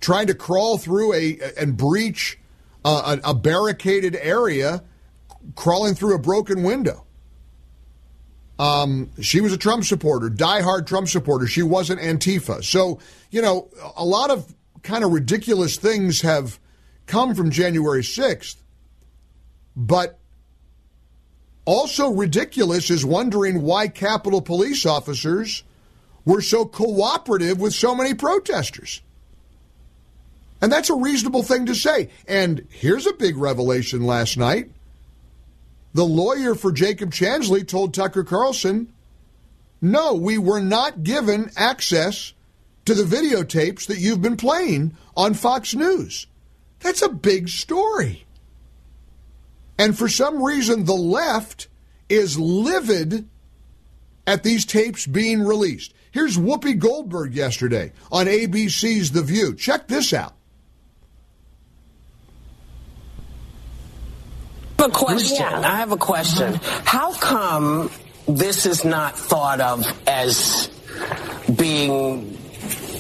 [0.01, 2.39] trying to crawl through a and breach
[2.85, 4.83] uh, a, a barricaded area,
[5.55, 7.05] crawling through a broken window.
[8.61, 11.47] Um, she was a Trump supporter, diehard Trump supporter.
[11.47, 12.63] She wasn't Antifa.
[12.63, 12.99] So,
[13.31, 16.61] you know, a lot of kind of ridiculous things have
[17.07, 18.57] come from January 6th.
[19.75, 20.19] But
[21.65, 25.63] also ridiculous is wondering why Capitol Police officers
[26.27, 29.01] were so cooperative with so many protesters.
[30.61, 32.11] And that's a reasonable thing to say.
[32.29, 34.71] And here's a big revelation last night.
[35.93, 38.93] The lawyer for Jacob Chansley told Tucker Carlson,
[39.81, 42.33] no, we were not given access
[42.85, 46.27] to the videotapes that you've been playing on Fox News.
[46.81, 48.25] That's a big story.
[49.79, 51.69] And for some reason, the left
[52.09, 53.29] is livid
[54.27, 55.95] at these tapes being released.
[56.11, 59.55] Here's Whoopi Goldberg yesterday on ABC's The View.
[59.55, 60.35] Check this out.
[64.81, 65.45] A question.
[65.45, 66.59] I have a question.
[66.85, 67.91] How come
[68.27, 70.71] this is not thought of as
[71.55, 72.40] being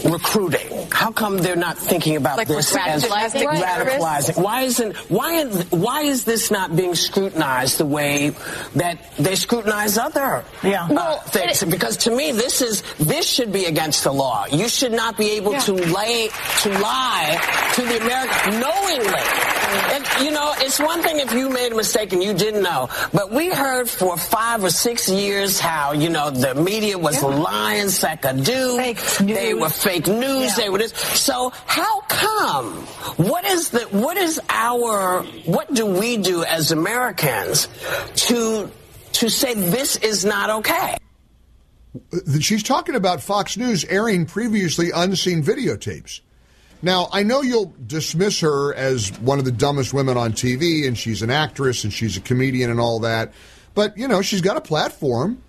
[0.04, 0.88] recruiting?
[0.92, 3.46] How come they're not thinking about Like this as radicalizing?
[3.46, 4.42] radicalizing?
[4.42, 8.30] Why isn't why why is this not being scrutinized the way
[8.76, 10.84] that they scrutinize other Yeah.
[10.84, 11.62] uh, Well, things?
[11.64, 14.46] Because to me, this is this should be against the law.
[14.50, 16.28] You should not be able to lay
[16.62, 17.38] to lie
[17.74, 19.24] to the American knowingly.
[19.70, 22.88] And, you know, it's one thing if you made a mistake and you didn't know,
[23.12, 27.86] but we heard for five or six years how you know the media was lying,
[27.86, 28.96] sackadoo.
[29.24, 30.56] They were fake news.
[30.56, 30.92] They were this.
[30.92, 32.72] So how come?
[33.16, 33.80] What is the?
[33.90, 35.22] What is our?
[35.44, 37.68] What do we do as Americans
[38.26, 38.70] to
[39.12, 40.96] to say this is not okay?
[42.12, 46.20] Uh, she's talking about Fox News airing previously unseen videotapes.
[46.82, 50.96] Now, I know you'll dismiss her as one of the dumbest women on TV, and
[50.96, 53.34] she's an actress and she's a comedian and all that.
[53.74, 55.42] But, you know, she's got a platform,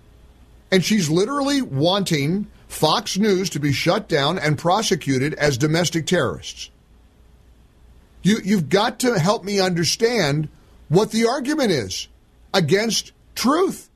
[0.70, 6.70] and she's literally wanting Fox News to be shut down and prosecuted as domestic terrorists.
[8.22, 10.48] You, you've got to help me understand
[10.88, 12.08] what the argument is
[12.54, 13.88] against truth,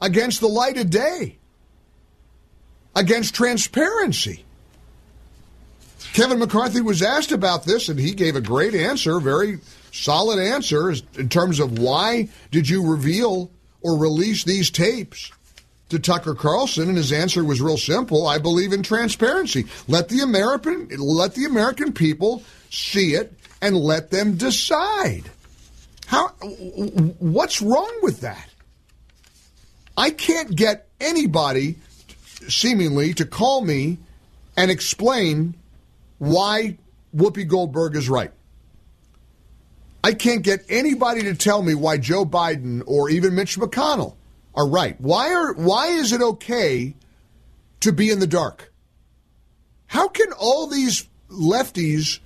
[0.00, 1.36] against the light of day,
[2.96, 4.44] against transparency.
[6.14, 9.60] Kevin McCarthy was asked about this, and he gave a great answer, very
[9.92, 13.50] solid answer in terms of why did you reveal
[13.82, 15.30] or release these tapes
[15.92, 18.26] to Tucker Carlson, and his answer was real simple.
[18.26, 19.66] I believe in transparency.
[19.88, 25.24] Let the American let the American people see it and let them decide.
[26.06, 26.28] How
[27.18, 28.48] what's wrong with that?
[29.96, 31.76] I can't get anybody
[32.48, 33.98] seemingly to call me
[34.56, 35.54] and explain
[36.18, 36.78] why
[37.14, 38.32] Whoopi Goldberg is right.
[40.02, 44.16] I can't get anybody to tell me why Joe Biden or even Mitch McConnell
[44.54, 45.00] are right.
[45.00, 46.94] Why are why is it okay
[47.80, 48.72] to be in the dark?
[49.86, 52.18] How can all these lefties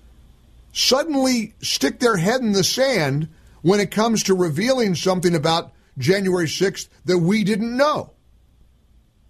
[0.73, 3.29] suddenly stick their head in the sand
[3.63, 8.13] when it comes to revealing something about January 6th that we didn't know?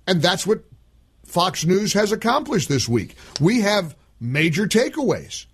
[0.07, 0.65] And that's what
[1.25, 3.17] Fox News has accomplished this week.
[3.41, 5.47] We have major takeaways.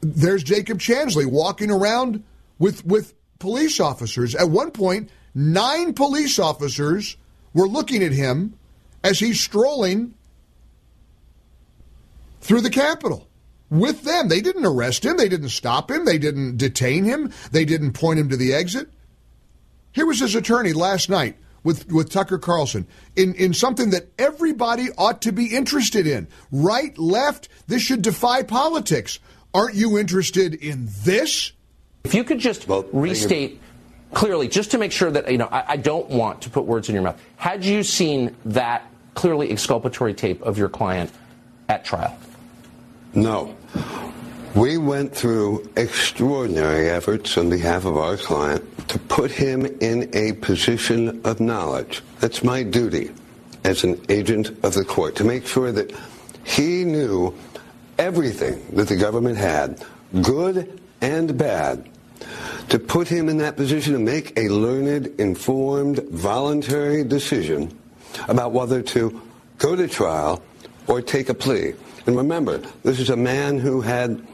[0.00, 2.22] There's Jacob Chansley walking around
[2.58, 4.34] with with police officers.
[4.34, 7.16] At one point, nine police officers
[7.52, 8.58] were looking at him
[9.04, 10.14] as he's strolling
[12.40, 13.28] through the Capitol
[13.68, 14.28] with them.
[14.28, 15.18] They didn't arrest him.
[15.18, 16.06] They didn't stop him.
[16.06, 17.32] They didn't detain him.
[17.52, 18.88] They didn't point him to the exit.
[19.92, 24.88] Here was his attorney last night with, with Tucker Carlson in, in something that everybody
[24.96, 26.28] ought to be interested in.
[26.50, 29.18] Right, left, this should defy politics.
[29.52, 31.52] Aren't you interested in this?
[32.04, 33.60] If you could just restate
[34.16, 36.88] clearly, just to make sure that, you know, I, I don't want to put words
[36.88, 37.20] in your mouth.
[37.36, 41.10] Had you seen that clearly exculpatory tape of your client
[41.68, 42.18] at trial?
[43.14, 43.54] No.
[44.54, 50.32] We went through extraordinary efforts on behalf of our client to put him in a
[50.32, 52.00] position of knowledge.
[52.20, 53.10] That's my duty
[53.64, 55.92] as an agent of the court to make sure that
[56.42, 57.34] he knew
[57.98, 59.84] everything that the government had,
[60.22, 61.86] good and bad,
[62.68, 67.76] to put him in that position to make a learned, informed, voluntary decision
[68.28, 69.22] about whether to
[69.58, 70.42] go to trial
[70.86, 71.74] or take a plea.
[72.06, 74.24] And remember, this is a man who had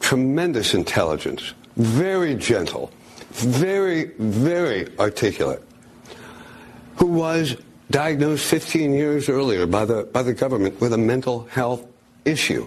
[0.00, 2.92] tremendous intelligence, very gentle,
[3.30, 5.62] very, very articulate,
[6.96, 7.56] who was
[7.90, 11.86] diagnosed 15 years earlier by the, by the government with a mental health
[12.24, 12.66] issue.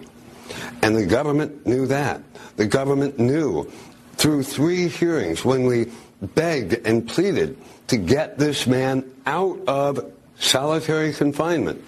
[0.82, 2.22] And the government knew that.
[2.56, 3.72] The government knew
[4.20, 5.90] through three hearings when we
[6.22, 7.58] begged and pleaded
[7.88, 11.82] to get this man out of solitary confinement,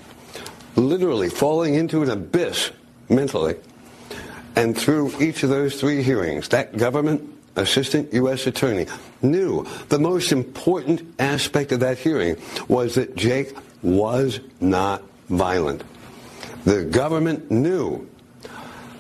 [0.78, 2.72] literally falling into an abyss
[3.10, 3.56] mentally.
[4.56, 7.22] And through each of those three hearings, that government
[7.58, 8.48] assistant U.S.
[8.48, 8.88] attorney
[9.22, 12.38] knew the most important aspect of that hearing
[12.70, 13.54] was that Jake
[13.84, 15.84] was not violent.
[16.64, 18.08] The government knew.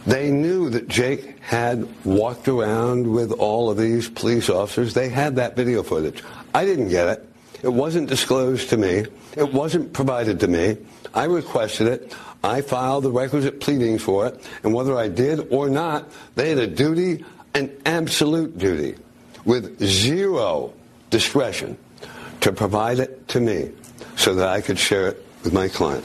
[0.05, 4.93] They knew that Jake had walked around with all of these police officers.
[4.93, 6.23] They had that video footage.
[6.53, 7.27] I didn't get it.
[7.61, 9.05] It wasn't disclosed to me.
[9.37, 10.77] It wasn't provided to me.
[11.13, 12.15] I requested it.
[12.43, 14.43] I filed the requisite pleadings for it.
[14.63, 17.23] And whether I did or not, they had a duty,
[17.53, 18.95] an absolute duty,
[19.45, 20.73] with zero
[21.11, 21.77] discretion
[22.39, 23.71] to provide it to me
[24.15, 26.03] so that I could share it with my client.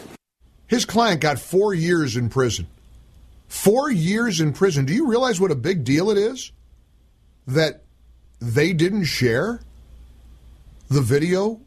[0.66, 2.66] His client got four years in prison.
[3.48, 4.84] Four years in prison.
[4.84, 6.52] Do you realize what a big deal it is
[7.46, 7.82] that
[8.40, 9.60] they didn't share
[10.88, 11.60] the video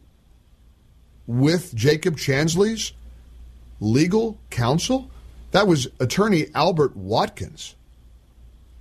[1.26, 2.94] with Jacob Chansley's
[3.80, 5.10] legal counsel?
[5.52, 7.76] That was attorney Albert Watkins.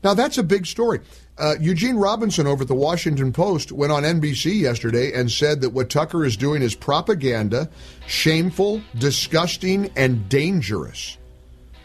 [0.02, 1.00] Now, that's a big story.
[1.36, 5.70] Uh, Eugene Robinson over at the Washington Post went on NBC yesterday and said that
[5.70, 7.68] what Tucker is doing is propaganda,
[8.06, 11.16] shameful, disgusting, and dangerous.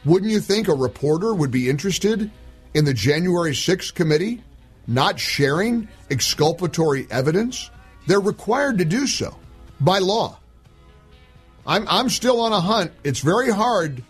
[0.06, 2.30] Wouldn't you think a reporter would be interested
[2.74, 4.42] in the January 6th committee
[4.86, 7.70] not sharing exculpatory evidence?
[8.08, 9.38] They're required to do so
[9.80, 10.40] by law.
[11.66, 12.92] I'm, I'm still on a hunt.
[13.06, 14.04] It's very hard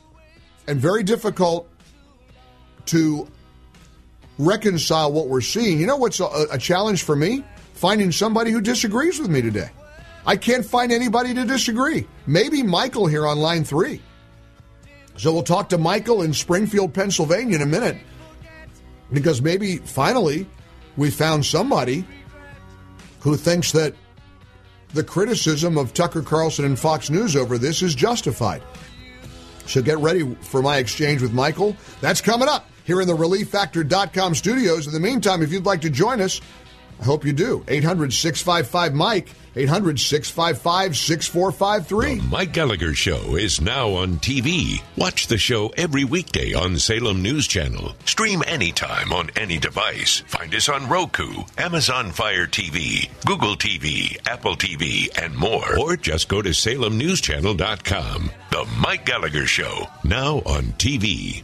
[0.67, 1.69] and very difficult
[2.87, 3.27] to
[4.39, 5.79] reconcile what we're seeing.
[5.79, 7.43] You know what's a, a challenge for me?
[7.75, 9.69] Finding somebody who disagrees with me today.
[10.25, 12.07] I can't find anybody to disagree.
[12.25, 14.01] Maybe Michael here on line three.
[15.17, 17.97] So we'll talk to Michael in Springfield, Pennsylvania in a minute.
[19.11, 20.47] Because maybe finally
[20.97, 22.05] we found somebody
[23.19, 23.95] who thinks that
[24.93, 28.61] the criticism of Tucker Carlson and Fox News over this is justified.
[29.65, 31.75] So get ready for my exchange with Michael.
[32.01, 34.87] That's coming up here in the ReliefFactor.com studios.
[34.87, 36.41] In the meantime, if you'd like to join us,
[37.01, 37.63] I hope you do.
[37.67, 42.15] 800 655 Mike, 800 655 6453.
[42.15, 44.81] The Mike Gallagher Show is now on TV.
[44.97, 47.93] Watch the show every weekday on Salem News Channel.
[48.05, 50.21] Stream anytime on any device.
[50.27, 55.77] Find us on Roku, Amazon Fire TV, Google TV, Apple TV, and more.
[55.79, 58.31] Or just go to salemnewschannel.com.
[58.51, 61.43] The Mike Gallagher Show, now on TV.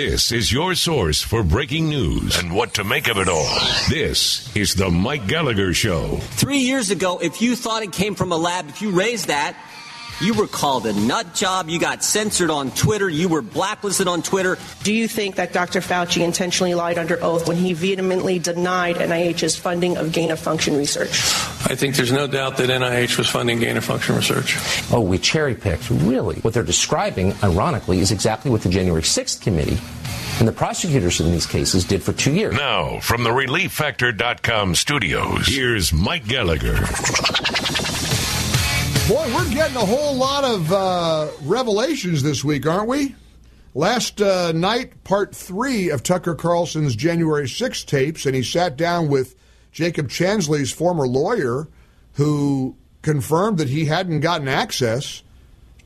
[0.00, 3.58] This This is your source for breaking news and what to make of it all.
[3.90, 6.16] This is The Mike Gallagher Show.
[6.16, 9.56] Three years ago, if you thought it came from a lab, if you raised that,
[10.20, 11.68] you were called a nut job.
[11.68, 13.08] You got censored on Twitter.
[13.08, 14.58] You were blacklisted on Twitter.
[14.82, 15.80] Do you think that Dr.
[15.80, 20.76] Fauci intentionally lied under oath when he vehemently denied NIH's funding of gain of function
[20.76, 21.10] research?
[21.10, 24.56] I think there's no doubt that NIH was funding gain of function research.
[24.92, 25.90] Oh, we cherry picked.
[25.90, 26.36] Really?
[26.36, 29.78] What they're describing, ironically, is exactly what the January 6th committee
[30.38, 32.54] and the prosecutors in these cases did for two years.
[32.54, 36.78] Now, from the ReliefFactor.com studios, here's Mike Gallagher.
[39.10, 43.16] Boy, we're getting a whole lot of uh, revelations this week, aren't we?
[43.74, 49.08] Last uh, night, part three of Tucker Carlson's January 6 tapes, and he sat down
[49.08, 49.34] with
[49.72, 51.66] Jacob Chansley's former lawyer,
[52.12, 55.24] who confirmed that he hadn't gotten access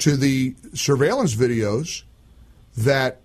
[0.00, 2.02] to the surveillance videos
[2.76, 3.22] that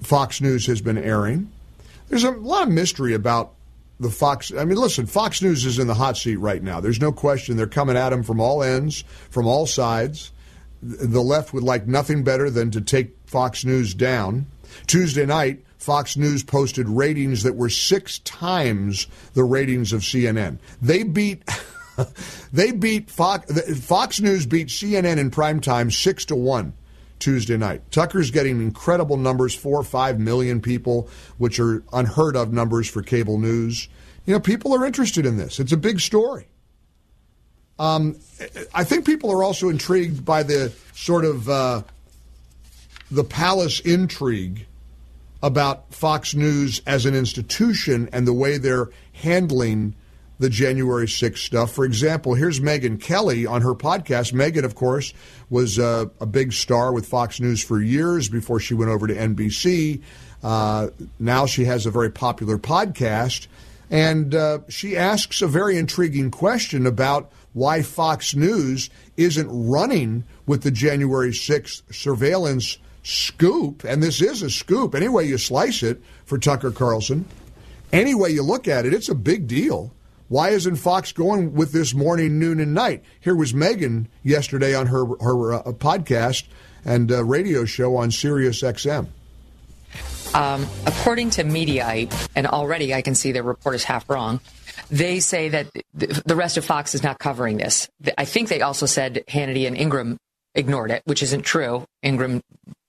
[0.00, 1.52] Fox News has been airing.
[2.08, 3.52] There's a lot of mystery about
[3.98, 4.52] the Fox.
[4.52, 6.80] I mean, listen, Fox News is in the hot seat right now.
[6.80, 7.56] There's no question.
[7.56, 10.32] They're coming at him from all ends, from all sides.
[10.82, 14.46] The left would like nothing better than to take Fox News down.
[14.86, 20.58] Tuesday night, Fox News posted ratings that were six times the ratings of CNN.
[20.82, 21.42] They beat.
[22.52, 23.50] they beat Fox.
[23.80, 26.74] Fox News beat CNN in prime time six to one.
[27.18, 27.82] Tuesday night.
[27.90, 31.08] Tucker's getting incredible numbers, four or five million people,
[31.38, 33.88] which are unheard of numbers for cable news.
[34.26, 35.60] You know, people are interested in this.
[35.60, 36.48] It's a big story.
[37.78, 38.16] Um,
[38.74, 41.82] I think people are also intrigued by the sort of uh,
[43.10, 44.66] the palace intrigue
[45.42, 49.94] about Fox News as an institution and the way they're handling
[50.38, 51.72] the January 6th stuff.
[51.72, 54.32] For example, here's Megyn Kelly on her podcast.
[54.32, 55.12] Megyn, of course,
[55.48, 59.14] was uh, a big star with Fox News for years before she went over to
[59.14, 60.02] NBC.
[60.42, 63.46] Uh, now she has a very popular podcast.
[63.90, 70.62] And uh, she asks a very intriguing question about why Fox News isn't running with
[70.62, 73.84] the January 6th surveillance scoop.
[73.84, 77.24] And this is a scoop, any way you slice it, for Tucker Carlson.
[77.92, 79.92] Any way you look at it, it's a big deal.
[80.28, 83.04] Why isn't Fox going with this morning, noon, and night?
[83.20, 86.46] Here was Megyn yesterday on her her uh, podcast
[86.84, 89.06] and uh, radio show on Sirius XM.
[90.34, 94.40] Um, according to Mediaite, and already I can see their report is half wrong.
[94.90, 97.88] They say that the rest of Fox is not covering this.
[98.18, 100.18] I think they also said Hannity and Ingraham
[100.54, 101.84] ignored it, which isn't true.
[102.02, 102.42] Ingraham,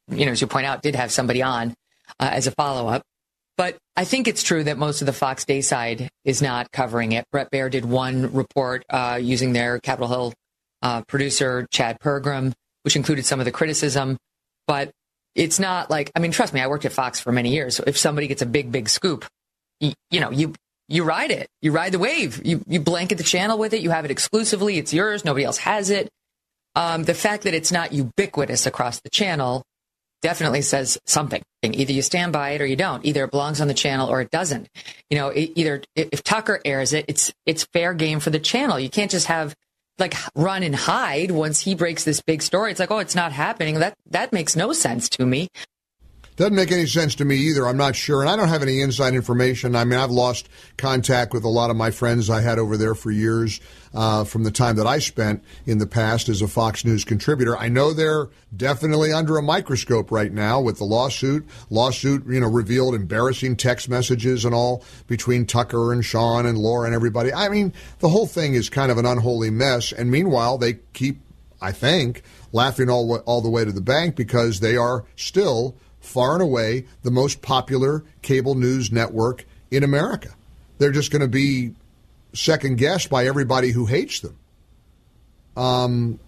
[0.10, 1.76] you know, as you point out, did have somebody on
[2.20, 3.04] uh, as a follow up.
[3.58, 7.14] But I think it's true that most of the Fox Day side is not covering
[7.14, 7.26] it.
[7.32, 10.34] Bret Baier did one report uh, using their Capitol Hill
[10.84, 12.54] uh, producer, Chad Pergram,
[12.84, 14.18] which included some of the criticism.
[14.68, 14.92] But
[15.34, 17.76] it's not like, I mean, trust me, I worked at Fox for many years.
[17.76, 19.26] So if somebody gets a big, big scoop,
[19.80, 20.54] you, you know, you
[20.90, 21.48] you ride it.
[21.62, 22.46] You ride the wave.
[22.46, 23.82] You you blanket the channel with it.
[23.82, 24.78] You have it exclusively.
[24.78, 25.26] It's yours.
[25.26, 26.10] Nobody else has it.
[26.76, 29.64] Um, the fact that it's not ubiquitous across the channel
[30.22, 31.42] definitely says something.
[31.64, 33.06] Either you stand by it or you don't.
[33.06, 34.70] Either it belongs on the channel or it doesn't.
[35.10, 38.80] You know, it, either if Tucker airs it, it's it's fair game for the channel.
[38.80, 39.56] You can't just have
[40.00, 42.72] like run and hide once he breaks this big story.
[42.72, 43.80] It's like, oh, it's not happening.
[43.80, 45.50] That that makes no sense to me.
[46.38, 47.68] Doesn't make any sense to me either.
[47.68, 48.22] I'm not sure.
[48.22, 49.76] And I don't have any inside information.
[49.76, 52.94] I mean, I've lost contact with a lot of my friends I had over there
[52.94, 53.60] for years
[53.92, 57.58] uh, from the time that I spent in the past as a Fox News contributor.
[57.58, 61.44] I know they're definitely under a microscope right now with the lawsuit.
[61.72, 66.86] Lawsuit, you know, revealed embarrassing text messages and all between Tucker and Sean and Laura
[66.86, 67.34] and everybody.
[67.34, 69.92] I mean, the whole thing is kind of an unholy mess.
[69.92, 71.20] And meanwhile, they keep,
[71.60, 72.22] I think,
[72.52, 75.76] laughing all, all the way to the bank because they are still
[76.08, 80.30] far and away the most popular cable news network in America.
[80.78, 81.74] They're just going to be
[82.34, 84.38] second guessed by everybody who hates them.
[85.56, 86.20] Um,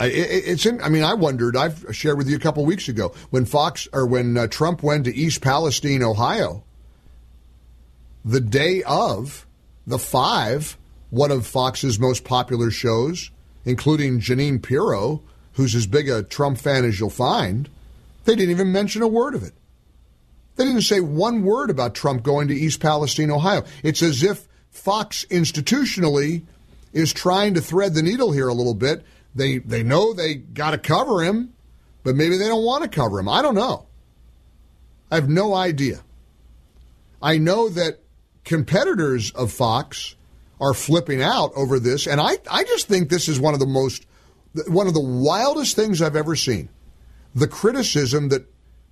[0.00, 1.56] it, it's in, I mean, I wondered.
[1.56, 5.04] I've shared with you a couple weeks ago when Fox or when uh, Trump went
[5.04, 6.62] to East Palestine, Ohio.
[8.24, 9.46] The day of
[9.86, 10.76] the five,
[11.10, 13.30] one of Fox's most popular shows,
[13.64, 15.22] including Jeanine Pirro,
[15.54, 17.68] who's as big a Trump fan as you'll find,
[18.28, 19.54] they didn't even mention a word of it.
[20.56, 23.64] They didn't say one word about Trump going to East Palestine, Ohio.
[23.82, 26.42] It's as if Fox institutionally
[26.92, 29.02] is trying to thread the needle here a little bit.
[29.34, 31.54] They they know they got to cover him,
[32.02, 33.30] but maybe they don't want to cover him.
[33.30, 33.86] I don't know.
[35.10, 36.00] I have no idea.
[37.22, 38.00] I know that
[38.44, 40.16] competitors of Fox
[40.60, 43.66] are flipping out over this, and I, I just think this is one of the
[43.66, 44.04] most
[44.66, 46.68] one of the wildest things I've ever seen
[47.34, 48.46] the criticism that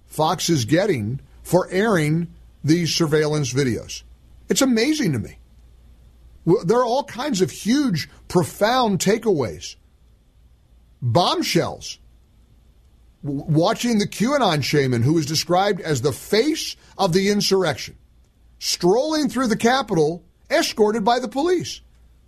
[0.06, 2.28] Fox is getting for airing
[2.62, 4.02] these surveillance videos.
[4.48, 5.38] It's amazing to me.
[6.64, 9.76] There are all kinds of huge, profound takeaways.
[11.02, 11.98] Bombshells.
[13.22, 17.96] Watching the QAnon shaman, who is described as the face of the insurrection,
[18.60, 21.80] strolling through the Capitol, escorted by the police.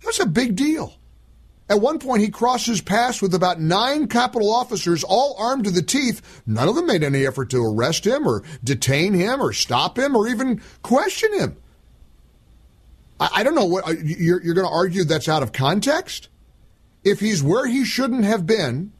[0.03, 0.98] That's a big deal.
[1.69, 5.83] At one point, he crosses paths with about nine Capitol officers, all armed to the
[5.83, 6.41] teeth.
[6.47, 10.15] None of them made any effort to arrest him or detain him or stop him
[10.15, 11.57] or even question him.
[13.19, 16.29] I, I don't know what uh, you're, you're going to argue that's out of context.
[17.03, 18.91] If he's where he shouldn't have been,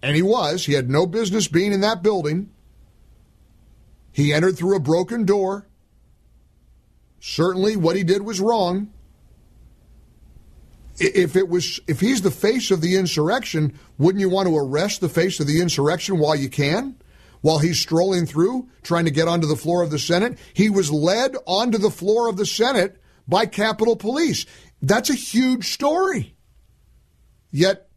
[0.00, 2.50] and he was, he had no business being in that building.
[4.12, 5.66] He entered through a broken door.
[7.18, 8.92] Certainly, what he did was wrong
[11.02, 15.00] if it was if he's the face of the insurrection, wouldn't you want to arrest
[15.00, 16.96] the face of the insurrection while you can?
[17.40, 20.92] While he's strolling through trying to get onto the floor of the Senate, he was
[20.92, 24.46] led onto the floor of the Senate by Capitol Police.
[24.80, 26.36] That's a huge story.
[27.50, 27.88] Yet,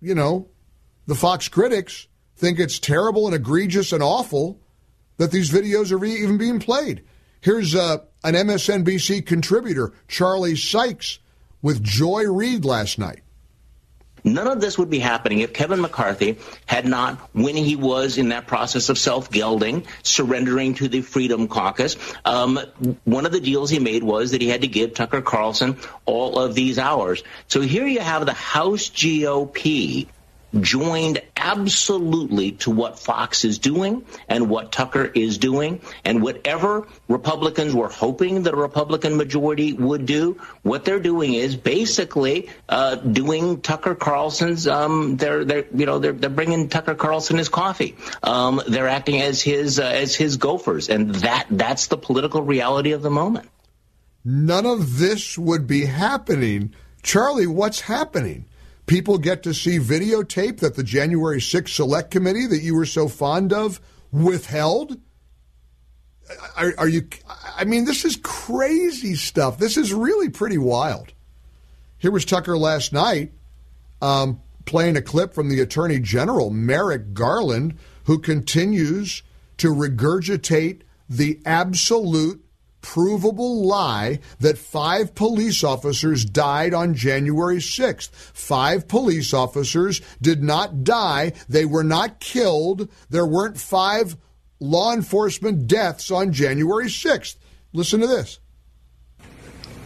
[0.00, 0.50] you know,
[1.06, 4.60] the Fox critics think it's terrible and egregious and awful
[5.16, 7.02] that these videos are even being played.
[7.40, 11.18] Here's uh, an MSNBC contributor, Charlie Sykes,
[11.62, 13.20] with Joy Reid last night.
[14.24, 18.28] None of this would be happening if Kevin McCarthy had not, when he was in
[18.28, 22.60] that process of self-gelding, surrendering to the Freedom Caucus, um,
[23.04, 26.38] one of the deals he made was that he had to give Tucker Carlson all
[26.38, 27.24] of these hours.
[27.48, 30.06] So here you have the House GOP
[30.60, 35.80] joined absolutely to what Fox is doing and what Tucker is doing.
[36.04, 41.56] And whatever Republicans were hoping that a Republican majority would do, what they're doing is
[41.56, 44.66] basically uh, doing Tucker Carlson's.
[44.66, 47.96] Um, they're they're you know they're they're bringing Tucker Carlson his coffee.
[48.22, 52.92] Um, they're acting as his uh, as his gophers, and that that's the political reality
[52.92, 53.48] of the moment.
[54.24, 57.46] None of this would be happening, Charlie.
[57.46, 58.44] What's happening?
[58.86, 63.08] People get to see videotape that the January 6th Select Committee that you were so
[63.08, 63.80] fond of
[64.10, 64.98] withheld?
[66.56, 67.08] Are, are, you?
[67.56, 69.58] I mean, this is crazy stuff.
[69.58, 71.12] This is really pretty wild.
[71.98, 73.32] Here was Tucker last night
[74.00, 79.22] um, playing a clip from the Attorney General, Merrick Garland, who continues
[79.58, 82.44] to regurgitate the absolute
[82.82, 88.10] provable lie that five police officers died on January 6th.
[88.12, 91.32] Five police officers did not die.
[91.48, 92.90] They were not killed.
[93.08, 94.16] There weren't five
[94.60, 97.36] law enforcement deaths on January 6th.
[97.72, 98.38] Listen to this.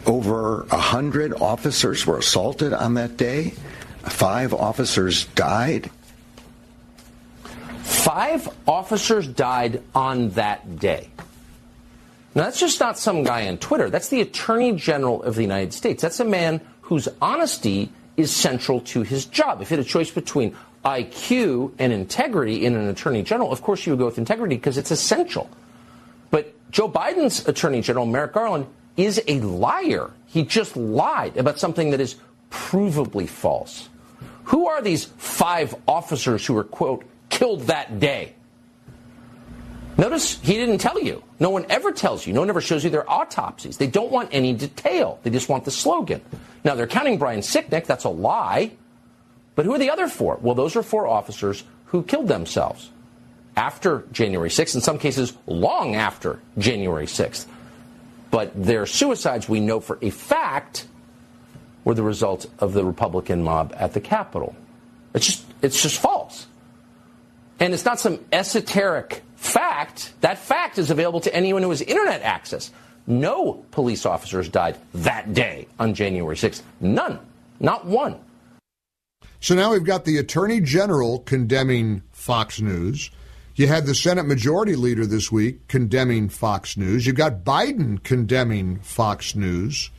[0.05, 3.53] Over a hundred officers were assaulted on that day.
[4.03, 5.91] Five officers died.
[7.83, 11.09] Five officers died on that day.
[12.35, 13.89] Now, that's just not some guy on Twitter.
[13.89, 16.01] That's the Attorney General of the United States.
[16.01, 19.61] That's a man whose honesty is central to his job.
[19.61, 23.85] If you had a choice between IQ and integrity in an Attorney General, of course
[23.85, 25.49] you would go with integrity because it's essential.
[26.31, 30.11] But Joe Biden's Attorney General, Merrick Garland, is a liar.
[30.25, 32.15] He just lied about something that is
[32.51, 33.89] provably false.
[34.45, 38.33] Who are these five officers who were, quote, killed that day?
[39.97, 41.23] Notice he didn't tell you.
[41.39, 42.33] No one ever tells you.
[42.33, 43.77] No one ever shows you their autopsies.
[43.77, 45.19] They don't want any detail.
[45.23, 46.21] They just want the slogan.
[46.63, 47.85] Now, they're counting Brian Sicknick.
[47.85, 48.71] That's a lie.
[49.55, 50.37] But who are the other four?
[50.39, 52.91] Well, those are four officers who killed themselves
[53.55, 57.47] after January 6th, in some cases, long after January 6th.
[58.29, 60.85] But their suicides, we know for a fact,
[61.83, 64.55] were the result of the Republican mob at the Capitol.
[65.15, 66.45] It's just, it's just false.
[67.59, 72.21] And it's not some esoteric fact, that fact is available to anyone who has internet
[72.23, 72.71] access.
[73.05, 76.61] No police officers died that day on January 6th.
[76.81, 77.19] None.
[77.59, 78.19] Not one.
[79.39, 83.09] So now we've got the Attorney General condemning Fox News.
[83.55, 87.07] You had the Senate Majority Leader this week condemning Fox News.
[87.07, 89.89] You've got Biden condemning Fox News.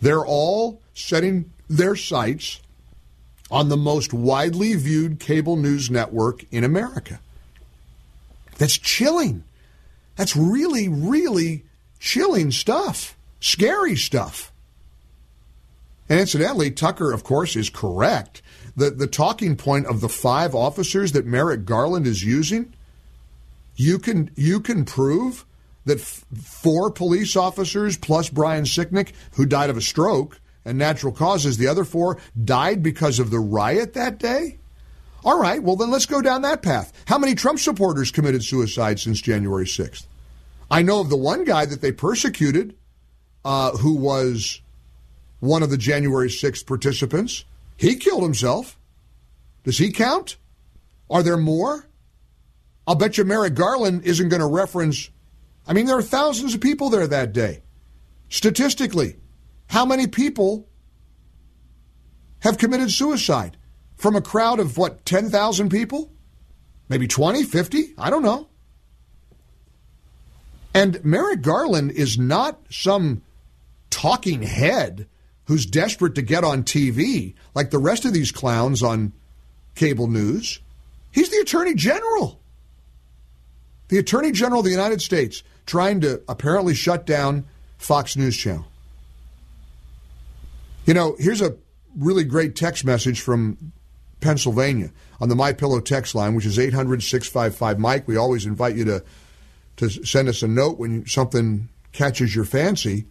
[0.00, 2.60] They're all setting their sights
[3.50, 7.20] on the most widely viewed cable news network in America.
[8.58, 9.44] That's chilling.
[10.16, 11.64] That's really, really
[11.98, 14.52] chilling stuff, scary stuff.
[16.08, 18.42] And incidentally, Tucker, of course, is correct.
[18.76, 22.72] The, the talking point of the five officers that Merrick Garland is using,
[23.74, 25.44] you can, you can prove
[25.84, 31.12] that f- four police officers plus Brian Sicknick, who died of a stroke and natural
[31.12, 34.58] causes, the other four died because of the riot that day?
[35.26, 36.92] All right, well, then let's go down that path.
[37.04, 40.06] How many Trump supporters committed suicide since January 6th?
[40.70, 42.76] I know of the one guy that they persecuted
[43.44, 44.60] uh, who was
[45.40, 47.44] one of the January 6th participants.
[47.76, 48.78] He killed himself.
[49.64, 50.36] Does he count?
[51.10, 51.88] Are there more?
[52.86, 55.10] I'll bet you Merrick Garland isn't going to reference.
[55.66, 57.64] I mean, there are thousands of people there that day.
[58.28, 59.16] Statistically,
[59.66, 60.68] how many people
[62.38, 63.55] have committed suicide
[63.96, 66.10] from a crowd of what, 10,000 people?
[66.88, 67.94] Maybe 20, 50?
[67.98, 68.48] I don't know.
[70.74, 73.22] And Merrick Garland is not some
[73.90, 75.06] talking head
[75.46, 79.12] who's desperate to get on TV like the rest of these clowns on
[79.74, 80.60] cable news.
[81.12, 82.38] He's the Attorney General.
[83.88, 87.46] The Attorney General of the United States trying to apparently shut down
[87.78, 88.66] Fox News Channel.
[90.84, 91.56] You know, here's a
[91.96, 93.72] really great text message from
[94.20, 94.90] Pennsylvania
[95.20, 98.08] on the My Pillow text line, which is 800-655-MIKE.
[98.08, 99.04] We always invite you to
[99.76, 103.06] to send us a note when something catches your fancy.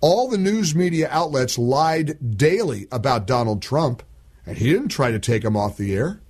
[0.00, 4.02] All the news media outlets lied daily about Donald Trump,
[4.44, 6.20] and he didn't try to take him off the air.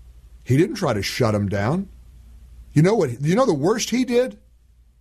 [0.44, 1.88] He didn't try to shut him down.
[2.72, 3.20] You know what?
[3.20, 4.38] You know the worst he did?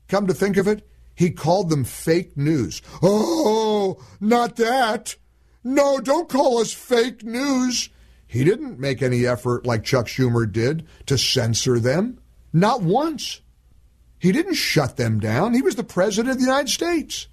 [0.07, 2.81] Come to think of it, he called them fake news.
[3.01, 5.15] Oh, not that.
[5.63, 7.89] No, don't call us fake news.
[8.35, 12.19] He didn't make any effort like Chuck Schumer did to censor them.
[12.51, 13.39] Not once.
[14.19, 15.53] He didn't shut them down.
[15.53, 17.27] He was the president of the United States.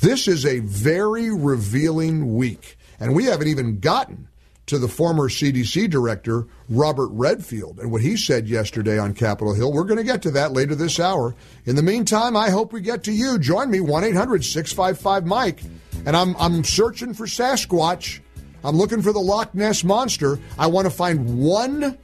[0.00, 4.26] This is a very revealing week, and we haven't even gotten
[4.66, 9.72] to the former CDC director, Robert Redfield, and what he said yesterday on Capitol Hill.
[9.72, 11.36] We're going to get to that later this hour.
[11.64, 13.38] In the meantime, I hope we get to you.
[13.38, 15.62] Join me, 1 800 655 Mike.
[16.06, 18.18] And I'm, I'm searching for Sasquatch.
[18.64, 20.38] I'm looking for the Loch Ness Monster.
[20.58, 21.98] I want to find one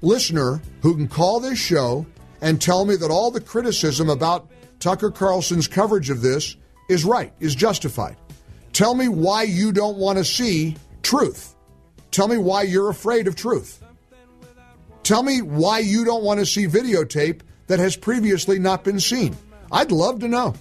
[0.00, 2.04] listener who can call this show
[2.40, 4.50] and tell me that all the criticism about
[4.80, 6.56] Tucker Carlson's coverage of this
[6.88, 8.16] is right, is justified.
[8.72, 11.54] Tell me why you don't want to see truth.
[12.10, 13.80] Tell me why you're afraid of truth.
[15.04, 19.36] Tell me why you don't want to see videotape that has previously not been seen.
[19.70, 20.54] I'd love to know.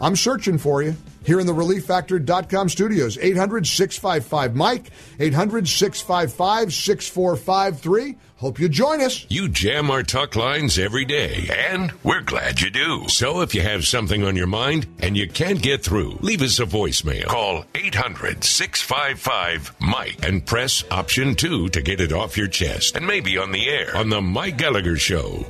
[0.00, 3.18] I'm searching for you here in the relieffactor.com studios.
[3.18, 8.16] 800 655 Mike, 800 655 6453.
[8.36, 9.24] Hope you join us.
[9.30, 13.08] You jam our talk lines every day, and we're glad you do.
[13.08, 16.58] So if you have something on your mind and you can't get through, leave us
[16.58, 17.26] a voicemail.
[17.26, 23.06] Call 800 655 Mike and press option 2 to get it off your chest and
[23.06, 25.46] maybe on the air on The Mike Gallagher Show.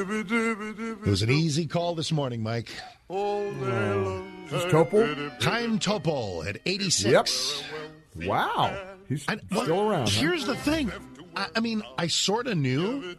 [0.00, 2.68] It was an easy call this morning, Mike.
[3.08, 5.38] Is this Topol?
[5.40, 7.62] Time Topol at 86.
[8.16, 8.26] Yep.
[8.28, 8.78] Wow.
[9.08, 10.08] He's I- still around.
[10.10, 10.20] huh?
[10.20, 10.92] Here's the thing.
[11.34, 13.14] I, I mean, I sort of knew.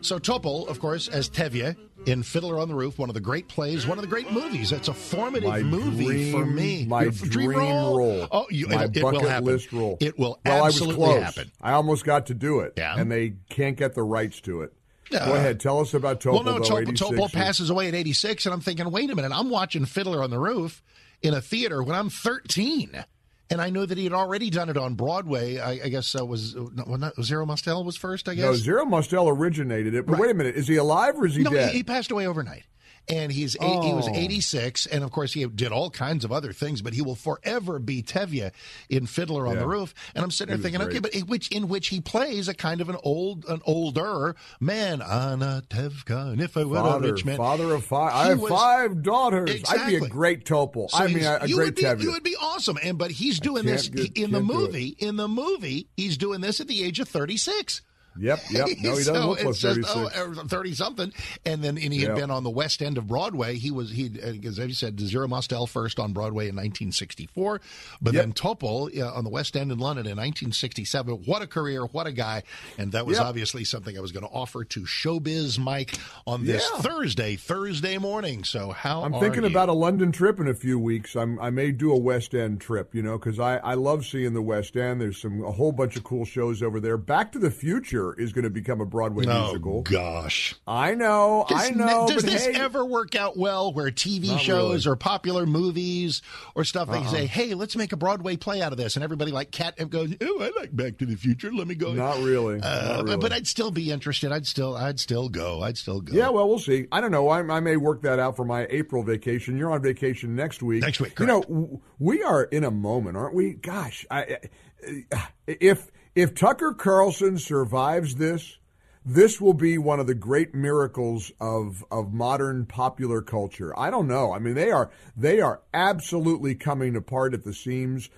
[0.00, 3.46] So Topol, of course, as Tevye in Fiddler on the Roof, one of the great
[3.48, 4.72] plays, one of the great movies.
[4.72, 6.86] It's a formative My movie dream, for me.
[6.86, 8.26] My Your dream, role.
[8.32, 9.44] Oh, you, my it, it bucket will happen.
[9.46, 9.96] list role.
[10.00, 11.22] It will well, absolutely I was close.
[11.22, 11.52] happen.
[11.60, 12.96] I almost got to do it, Yeah.
[12.98, 14.72] and they can't get the rights to it.
[15.10, 15.26] Yeah.
[15.26, 16.44] Go ahead, tell us about Topol.
[16.44, 17.00] Well, no, 86.
[17.00, 20.30] Topol passes away at 86, and I'm thinking, wait a minute, I'm watching Fiddler on
[20.30, 20.82] the Roof
[21.22, 23.04] in a theater when I'm 13.
[23.52, 25.58] And I know that he had already done it on Broadway.
[25.58, 28.28] I, I guess uh, was well, not, Zero Mostel was first.
[28.28, 30.06] I guess No, Zero Mostel originated it.
[30.06, 30.20] But Right.
[30.20, 31.70] wait a minute, is he alive or is he no, dead?
[31.72, 32.62] he, he passed away overnight.
[33.08, 34.14] And he's eight, he was Oh.
[34.14, 37.80] 86, and of course he did all kinds of other things, but he will forever
[37.80, 38.52] be Tevye
[38.88, 39.60] in Fiddler on Yeah.
[39.60, 39.94] the Roof.
[40.14, 42.80] And I'm sitting there thinking, okay, but in which in which he plays a kind
[42.80, 47.24] of an old, an older man, Anna Tevka, and if I were father, a rich
[47.24, 48.12] man, father of five.
[48.14, 49.62] I have was- five daughters.
[49.68, 50.88] I'd be a great Topol.
[50.90, 52.02] So I mean, a, a you great would be, Tevye.
[52.02, 54.42] You would be awesome, and but he's doing this get- in the it.
[54.44, 54.94] movie.
[55.00, 57.82] In the movie, he's doing this at the age of 36.
[58.18, 58.68] Yep, yep.
[58.80, 59.94] No, he doesn't so look it's just 36.
[60.38, 61.12] oh, thirty something,
[61.46, 63.56] and then and he had been on the West End of Broadway.
[63.56, 67.60] He was he as you said Zero Mostel first on Broadway in 1964,
[68.02, 68.22] but Yep.
[68.22, 71.22] then Topol uh, on the West End in London in 1967.
[71.26, 71.84] What a career!
[71.86, 72.42] What a guy!
[72.78, 73.26] And that was Yep.
[73.26, 75.94] obviously something I was going to offer to Showbiz Mike
[76.26, 76.80] on this Yeah.
[76.82, 78.44] Thursday Thursday morning.
[78.44, 79.48] So how I'm thinking you?
[79.50, 81.14] about a London trip in a few weeks.
[81.16, 84.34] I'm, I may do a West End trip, you know, because I, I love seeing
[84.34, 85.00] the West End.
[85.00, 86.96] There's some a whole bunch of cool shows over there.
[86.96, 89.82] Back to the Future Is going to become a Broadway Oh, musical.
[89.82, 90.54] gosh.
[90.66, 92.06] I know, Does, I know.
[92.08, 94.92] Does but this hey, ever work out well where TV shows really.
[94.92, 96.22] or popular movies
[96.54, 97.08] or stuff, they Uh-uh.
[97.10, 98.96] say, hey, let's make a Broadway play out of this.
[98.96, 101.52] And everybody like cat and goes, oh, I like Back to the Future.
[101.52, 101.92] Let me go.
[101.92, 102.60] Not really.
[102.60, 103.16] Uh, Not really.
[103.18, 104.32] But I'd still be interested.
[104.32, 105.62] I'd still, I'd still go.
[105.62, 106.12] I'd still go.
[106.14, 106.86] Yeah, well, we'll see.
[106.90, 107.28] I don't know.
[107.28, 109.56] I, I may work that out for my April vacation.
[109.58, 110.82] You're on vacation next week.
[110.82, 113.52] Next week, You know, we are in a moment, aren't we?
[113.54, 118.58] Gosh, I, I- if if Tucker Carlson survives this,
[119.04, 123.78] this will be one of the great miracles of of modern popular culture.
[123.78, 124.32] I don't know.
[124.32, 128.10] I mean, they are they are absolutely coming apart at the seams.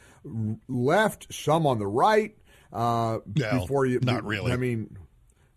[0.69, 2.37] Left, some on the right.
[2.73, 4.51] Uh, before you, not really.
[4.51, 4.97] I mean,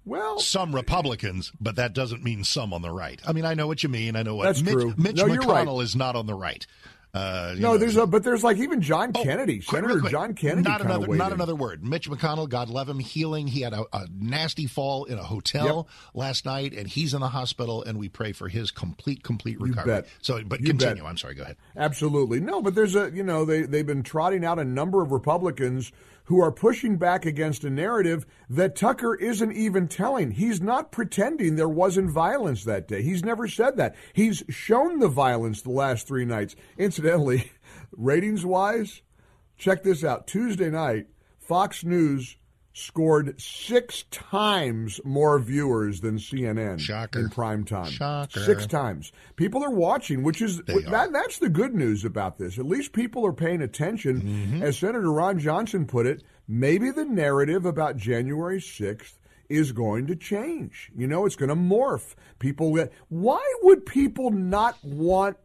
[0.03, 3.19] well, some Republicans, but that doesn't mean some on the right.
[3.25, 4.15] I mean, I know what you mean.
[4.15, 4.93] I know what That's Mitch, true.
[4.97, 5.83] Mitch No, McConnell right.
[5.83, 6.65] is not on the right.
[7.16, 10.11] Uh, no, know, there's a but there's like even John Kennedy, Quick, Senator quick.
[10.11, 10.63] John Kennedy.
[10.70, 11.82] Not another, not another word.
[11.86, 13.47] Mitch McConnell, God love him, healing.
[13.47, 17.30] He had a, a nasty fall in a hotel last night, and he's in the
[17.30, 17.84] hospital.
[17.84, 19.93] And we pray for his complete, complete You recovery.
[20.01, 20.07] bet.
[20.22, 20.95] So, but You continue.
[21.03, 21.05] bet.
[21.09, 21.36] I'm sorry.
[21.36, 21.55] Go ahead.
[21.78, 22.41] Absolutely.
[22.41, 25.93] No, but there's a, you know, they, they've been trotting out a number of Republicans
[26.26, 30.32] who are pushing back against a narrative that Tucker isn't even telling.
[30.32, 33.01] He's not pretending there wasn't violence that day.
[33.01, 33.95] He's never said that.
[34.13, 36.55] He's shown the violence the last three nights.
[36.78, 37.51] Incidentally,
[37.91, 39.01] ratings wise,
[39.57, 40.28] check this out.
[40.28, 41.07] Tuesday night,
[41.39, 42.38] Fox News
[42.78, 47.19] scored six times more viewers than CNN Shocker.
[47.19, 47.89] in prime time.
[47.89, 48.41] Shocker.
[48.41, 49.13] Six times.
[49.38, 52.59] People are watching, which is that, that's the good news about this.
[52.59, 54.21] At least people are paying attention.
[54.21, 54.63] Mm-hmm.
[54.63, 59.13] As Senator Ron Johnson put it, maybe the narrative about January 6th
[59.47, 60.91] is going to change.
[60.97, 62.15] You know, it's going to morph.
[62.39, 65.38] People why would people not want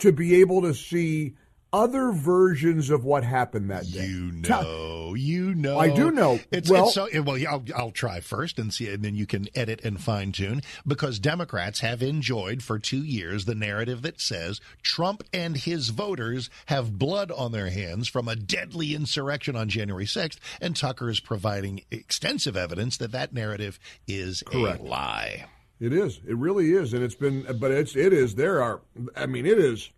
[0.00, 1.34] to be able to see
[1.74, 4.06] other versions of what happened that day?
[4.06, 5.76] You know, you know.
[5.78, 6.38] I do know.
[6.52, 7.36] It's, Well- it's so well.
[7.48, 11.18] I'll, I'll try first and see, and then you can edit and fine tune because
[11.18, 16.96] Democrats have enjoyed for two years the narrative that says Trump and his voters have
[16.98, 21.82] blood on their hands from a deadly insurrection on January sixth, and Tucker is providing
[21.90, 24.80] extensive evidence that that narrative is Correct.
[24.80, 25.44] a lie.
[25.80, 26.20] It is.
[26.26, 27.44] It really is, and it's been.
[27.58, 27.96] But it's.
[27.96, 28.36] It is.
[28.36, 28.80] There are.
[29.16, 29.90] I mean, it is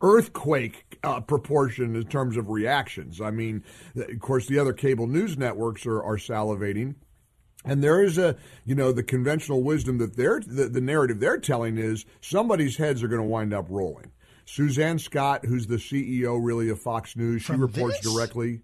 [0.00, 3.20] earthquake uh, proportion in terms of reactions.
[3.20, 6.96] I mean, of course, the other cable news networks are, are salivating.
[7.64, 11.38] And there is a, you know, the conventional wisdom that they're, the, the narrative they're
[11.38, 14.12] telling is somebody's heads are going to wind up rolling.
[14.44, 18.12] Suzanne Scott, who's the CEO really of Fox News, she reports this?
[18.12, 18.60] directly.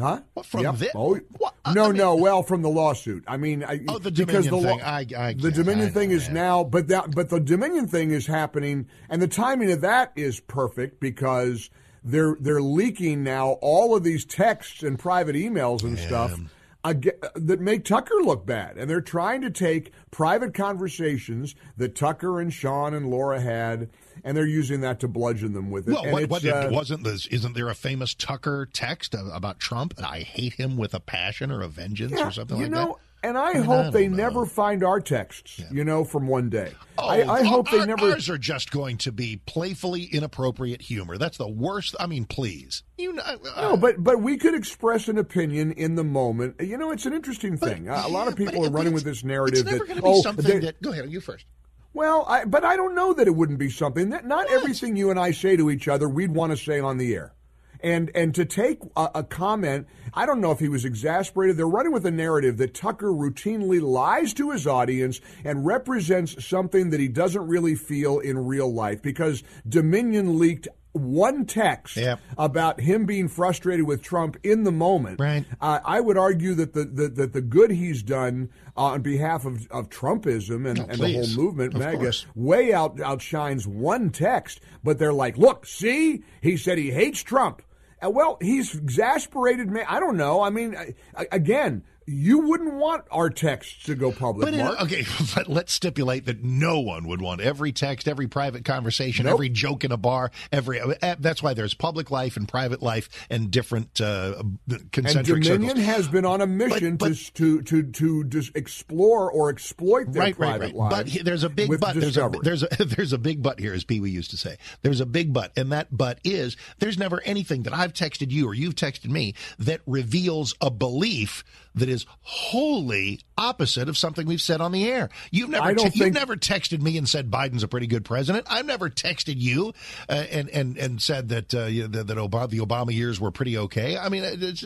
[0.00, 0.20] Huh?
[0.34, 0.76] What, from Yep.
[0.76, 0.90] this?
[0.94, 1.20] Oh,
[1.64, 2.16] uh, no, no.
[2.16, 3.24] Well, from the lawsuit.
[3.28, 4.82] I mean, I, Oh, the because Dominion the thing.
[4.82, 8.26] I- I the Dominion I thing is now, but that, but the Dominion thing is
[8.26, 11.70] happening, and the timing of that is perfect because
[12.02, 16.38] they're they're leaking now all of these texts and private emails and stuff.
[16.82, 22.40] ag- That make Tucker look bad, and they're trying to take private conversations that Tucker
[22.40, 23.90] and Sean and Laura had,
[24.24, 25.92] and they're using that to bludgeon them with it.
[25.92, 27.26] Well, And what, what uh, wasn't this?
[27.26, 29.94] Isn't there a famous Tucker text about Trump?
[29.96, 32.72] And I hate him with a passion or a vengeance Yeah, or something you like
[32.72, 32.96] know, that.
[33.22, 36.26] And I, I mean, hope I they don't never find our texts, you know, from
[36.26, 36.72] one day.
[36.98, 38.12] Oh, I, I hope they never.
[38.12, 41.18] Ours are just going to be playfully inappropriate humor.
[41.18, 41.94] That's the worst.
[42.00, 42.82] I mean, please.
[42.96, 46.56] You know, uh, No, but but we could express an opinion in the moment.
[46.60, 47.88] You know, it's an interesting thing.
[47.88, 50.80] a lot of people are running with this narrative that oh, something they- that.
[50.80, 51.44] Go ahead, you first.
[51.92, 55.10] Well, I, but I don't know that it wouldn't be something that not everything you
[55.10, 57.34] and I say to each other we'd want to say on the air.
[57.82, 61.56] And and to take a, a comment, I don't know if he was exasperated.
[61.56, 66.90] They're running with a narrative that Tucker routinely lies to his audience and represents something
[66.90, 71.98] that he doesn't really feel in real life because Dominion leaked one text
[72.36, 75.20] about him being frustrated with Trump in the moment.
[75.20, 75.44] Right.
[75.60, 79.44] Uh, I would argue that the, the that the good he's done uh, on behalf
[79.44, 82.26] of, of Trumpism and, Oh, and the whole movement, Of MAGA, course.
[82.34, 84.60] way out outshines one text.
[84.82, 87.62] But they're like, look, see, he said he hates Trump.
[88.04, 89.82] Uh, well, he's exasperated me.
[89.86, 90.40] I don't know.
[90.42, 90.74] I mean,
[91.16, 94.44] I- again, you wouldn't want our texts to go public.
[94.46, 94.82] But in, Mark.
[94.82, 95.04] okay,
[95.34, 99.34] but let's stipulate that no one would want every text, every private conversation, Nope.
[99.34, 100.30] every joke in a bar.
[100.50, 105.22] Every uh, that's why there's public life and private life and different uh, And Dominion
[105.44, 105.78] circles.
[105.84, 110.38] has been on a mission to to to to just explore or exploit their right,
[110.38, 110.74] right, private right.
[110.74, 111.16] lives.
[111.16, 111.94] But there's a big but.
[111.94, 114.56] There's a, there's a there's a big but here, as Pee Wee used to say.
[114.82, 118.48] There's a big but, and that but is there's never anything that I've texted you
[118.48, 121.44] or you've texted me that reveals a belief
[121.74, 125.08] that is wholly opposite of something we've said on the air.
[125.30, 128.46] You've never I don't you've never texted me and said Biden's a pretty good president.
[128.50, 129.72] I've never texted you
[130.08, 133.30] uh, and and and said that uh, you- that, that Obama, the Obama years were
[133.30, 133.96] pretty okay.
[133.96, 134.64] I mean, it's,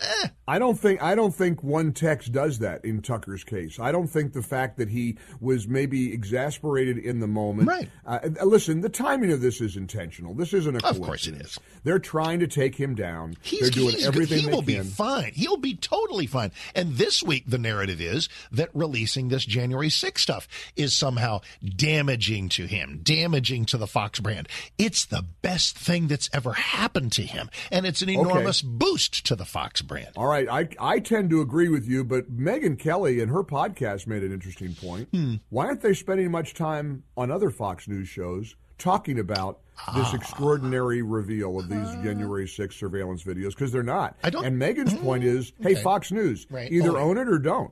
[0.00, 3.78] eh, I don't think I don't think one text does that in Tucker's case.
[3.80, 7.68] I don't think the fact that he was maybe exasperated in the moment.
[7.68, 7.88] Right.
[8.06, 10.34] Uh, listen, the timing of this is intentional.
[10.34, 11.58] This isn't a Of course it is.
[11.84, 13.36] They're trying to take him down.
[13.42, 15.32] He's, They're doing he's- everything He they will be fine.
[15.34, 16.52] He'll be totally fine.
[16.74, 21.40] And this week, the narrative is that releasing this January 6th stuff is somehow
[21.76, 24.48] damaging to him, damaging to the Fox brand.
[24.78, 28.18] It's the best thing that's ever happened to him, and it's an Okay.
[28.20, 29.85] enormous boost to the Fox brand.
[30.16, 34.06] All right, I I tend to agree with you, but Megyn Kelly in her podcast
[34.06, 35.08] made an interesting point.
[35.12, 35.34] Hmm.
[35.50, 39.60] Why aren't they spending much time on other Fox News shows talking about
[39.94, 40.14] this Ah.
[40.16, 43.50] extraordinary reveal of these January 6th surveillance videos?
[43.50, 44.16] Because they're not.
[44.22, 45.82] I don't- And Megyn's point is, hey, Okay.
[45.82, 46.70] Fox News, Right.
[46.72, 47.28] either Own own it.
[47.28, 47.70] or don't.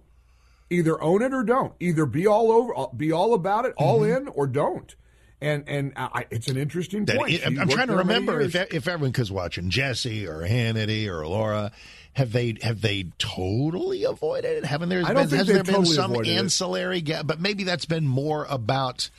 [0.70, 1.72] Either own it or don't.
[1.80, 4.26] Either be all over, uh, be all about it, all Mm-hmm.
[4.26, 4.94] in, or don't.
[5.40, 7.40] And and I, it's an interesting point.
[7.44, 11.70] I'm, I'm trying to remember if if everyone was watching Jesse or Hannity or Laura,
[12.14, 14.64] have they have they totally avoided it?
[14.64, 17.26] Haven't there I been, think has there been totally some ancillary gap?
[17.26, 19.10] But maybe that's been more about.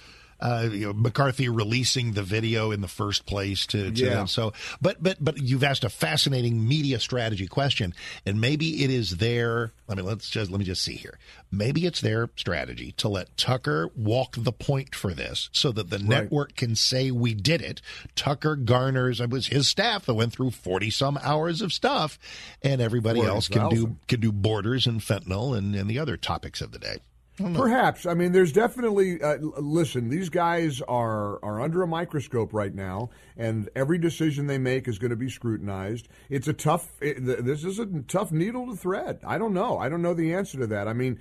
[0.46, 4.10] Uh, you know, McCarthy releasing the video in the first place to, to Yeah.
[4.10, 4.28] them.
[4.28, 7.96] So, but but but you've asked a fascinating media strategy question,
[8.28, 9.74] and maybe it is their.
[9.88, 11.18] Let me let's just let me just see here.
[11.52, 15.98] Maybe it's their strategy to let Tucker walk the point for this, so that the
[16.00, 17.82] network can say we did it.
[18.16, 22.20] Tucker garners it was his staff that went through forty some hours of stuff,
[22.62, 26.62] and everybody else can do can do borders and fentanyl and, and the other topics
[26.62, 26.98] of the day.
[27.38, 28.06] Perhaps.
[28.06, 29.22] I mean, there's definitely.
[29.22, 34.58] Uh, listen, these guys are are under a microscope right now, and every decision they
[34.58, 36.08] make is going to be scrutinized.
[36.30, 36.90] It's a tough.
[37.02, 39.20] It, this is a tough needle to thread.
[39.28, 39.78] I don't know.
[39.78, 40.88] I don't know the answer to that.
[40.88, 41.20] I mean,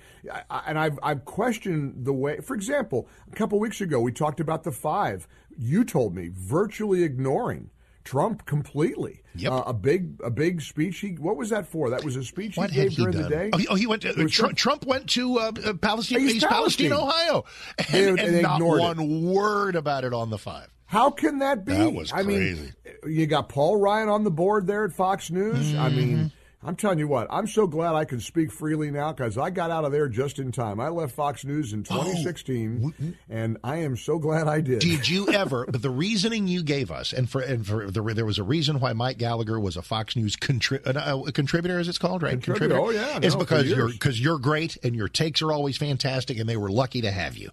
[0.49, 2.37] I- and I've I've questioned the way.
[2.39, 5.27] For example, a couple weeks ago we talked about the five.
[5.57, 7.71] You told me virtually ignoring.
[8.05, 9.21] Trump completely.
[9.35, 9.51] Yep.
[9.51, 10.99] Uh, a big a big speech.
[10.99, 11.89] He what was that for?
[11.89, 13.23] That was a speech What he gave he during done?
[13.23, 13.49] the day.
[13.51, 16.35] Oh, he- oh, he went to It Trump, Trump went to uh, uh, Palestine, East
[16.37, 17.09] East, Palestine, Palestine.
[17.29, 17.45] Ohio,
[17.91, 18.83] They- and, they and not ignored it.
[18.83, 20.67] one word about it on the five.
[20.85, 21.73] How can that be?
[21.73, 22.71] That was I crazy.
[23.03, 25.73] mean, you got Paul Ryan on the board there at Fox News.
[25.75, 25.97] I Mm-hmm.
[25.97, 26.31] mean,
[26.65, 29.69] I'm telling you what, I'm so glad I can speak freely now because I got
[29.69, 30.79] out of there just in time.
[30.79, 34.79] I left Fox News in 2016, and I am so glad I did.
[34.79, 35.65] Did you ever?
[35.67, 38.79] But the reasoning you gave us, and for and for the, there was a reason
[38.79, 42.31] why Mike Gallagher was a Fox News contri- uh, a contributor, as it's called, right?
[42.31, 45.51] Contributor, oh, yeah, it's no, for because you're because you're great and your takes are
[45.51, 47.51] always fantastic, and they were lucky to have you.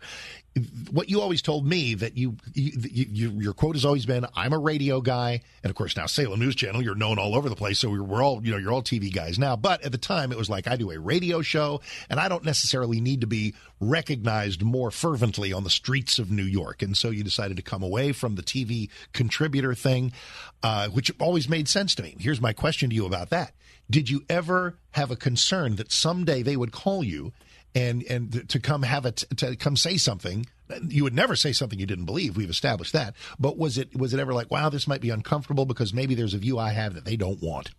[0.91, 4.53] What you always told me that you, you, you your quote has always been, "I'm
[4.53, 7.57] a radio guy," and of course now Salem News Channel, you're known all over the
[7.57, 9.57] place, so we're, we're all you know you're all TV guys now.
[9.57, 11.81] But at the time, it was like I do a radio show,
[12.11, 16.45] and I don't necessarily need to be recognized more fervently on the streets of New
[16.45, 20.13] York, and so you decided to come away from the TV contributor thing,
[20.63, 22.15] uh, which always made sense to me.
[22.19, 23.53] Here's my question to you about that:
[23.89, 27.33] Did you ever have a concern that someday they would call you?
[27.75, 30.47] And and to come have it to come say something
[30.89, 34.13] you would never say something you didn't believe we've established that but was it was
[34.15, 36.95] it ever like wow this might be uncomfortable because maybe there's a view i have
[36.95, 37.71] that they don't want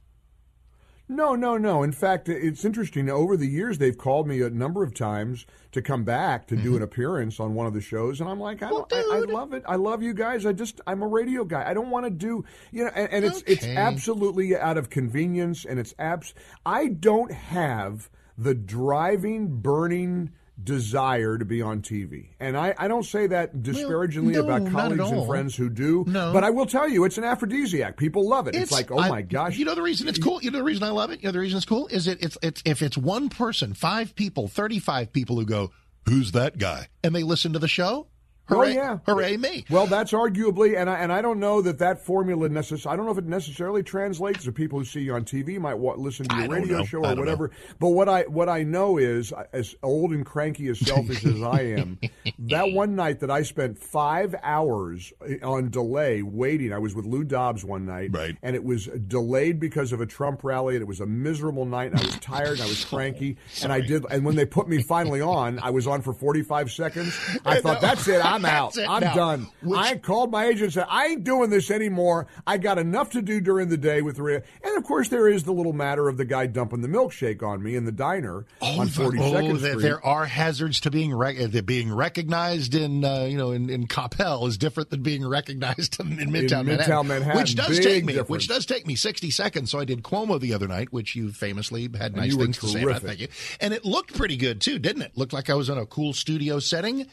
[1.09, 1.83] No, no, no.
[1.83, 3.09] In fact, it's interesting.
[3.09, 6.63] Over the years, they've called me a number of times to come back to Mm-hmm.
[6.63, 9.19] do an appearance on one of the shows, and I'm like, I, don't, I, I
[9.19, 9.63] love it.
[9.67, 10.45] I love you guys.
[10.45, 11.69] I just, I'm a radio guy.
[11.69, 15.65] I don't want to do, you know, and, and it's it's absolutely out of convenience,
[15.65, 16.33] and it's abs.
[16.65, 20.31] I don't have the driving, burning
[20.61, 22.29] desire to be on TV.
[22.39, 26.05] And I, I don't say that disparagingly no, about colleagues and friends who do.
[26.07, 26.31] No.
[26.31, 27.97] But I will tell you, it's an aphrodisiac.
[27.97, 28.55] People love it.
[28.55, 29.57] It's, like, oh I- my gosh.
[29.57, 30.41] You know the reason it's cool.
[30.41, 31.21] You know the reason I love it.
[31.21, 34.15] You know the reason it's cool is it it's it's if it's one person, five
[34.15, 35.71] people, thirty five people who go,
[36.05, 38.07] "Who's that guy?" and they listen to the show.
[38.49, 38.71] Oh, Hooray!
[38.71, 39.63] Oh yeah, Hooray me!
[39.69, 43.05] Well, that's arguably, and I, and I don't know that that formula necess- I don't
[43.05, 46.27] know if it necessarily translates to people who see you on TV might wa- listen
[46.27, 46.83] to your radio know.
[46.85, 47.51] show or whatever.
[47.79, 51.61] But what I what I know is, as old and cranky as selfish as I
[51.61, 51.99] am,
[52.39, 56.73] that one night that I spent five hours eh, on delay waiting.
[56.73, 58.35] I was with Lou Dobbs one night, Right.
[58.43, 61.91] and it was delayed because of a Trump rally, and it was a miserable night.
[61.91, 64.05] And I was tired, and I was cranky, and I did.
[64.11, 67.17] And when they put me finally on, I was on for forty five seconds.
[67.45, 69.13] I thought, that's it, I'm out, I'm now.
[69.15, 69.47] done.
[69.61, 72.27] Which- I called my agent and said, I ain't doing this anymore.
[72.45, 74.43] I got enough to do during the day with Rhea.
[74.63, 77.61] And of course, there is the little matter of the guy dumping the milkshake on
[77.61, 79.61] me in the diner on 42nd oh, Street.
[79.61, 83.69] there, there are hazards to being rec- uh, being recognized in uh, you know in,
[83.69, 87.39] in Coppell is different than being recognized in, in Midtown, Midtown Manhattan.
[87.39, 88.29] which does take me difference.
[88.29, 89.71] which does take me sixty seconds.
[89.71, 92.83] So I did Cuomo the other night, which you famously had nice things to say
[92.83, 93.01] about.
[93.01, 93.27] Thank you,
[93.59, 95.17] and it looked pretty good too, didn't it?
[95.17, 97.07] Looked like I was in a cool studio setting.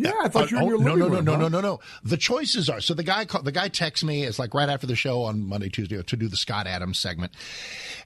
[0.00, 1.38] Yeah, I thought you were in oh, your no, living no, no, room, no, huh?
[1.38, 1.80] no, no, no.
[2.04, 4.24] The choices are so the guy called, the guy texts me.
[4.24, 7.32] It's like right after the show on Monday, Tuesday to do the Scott Adams segment,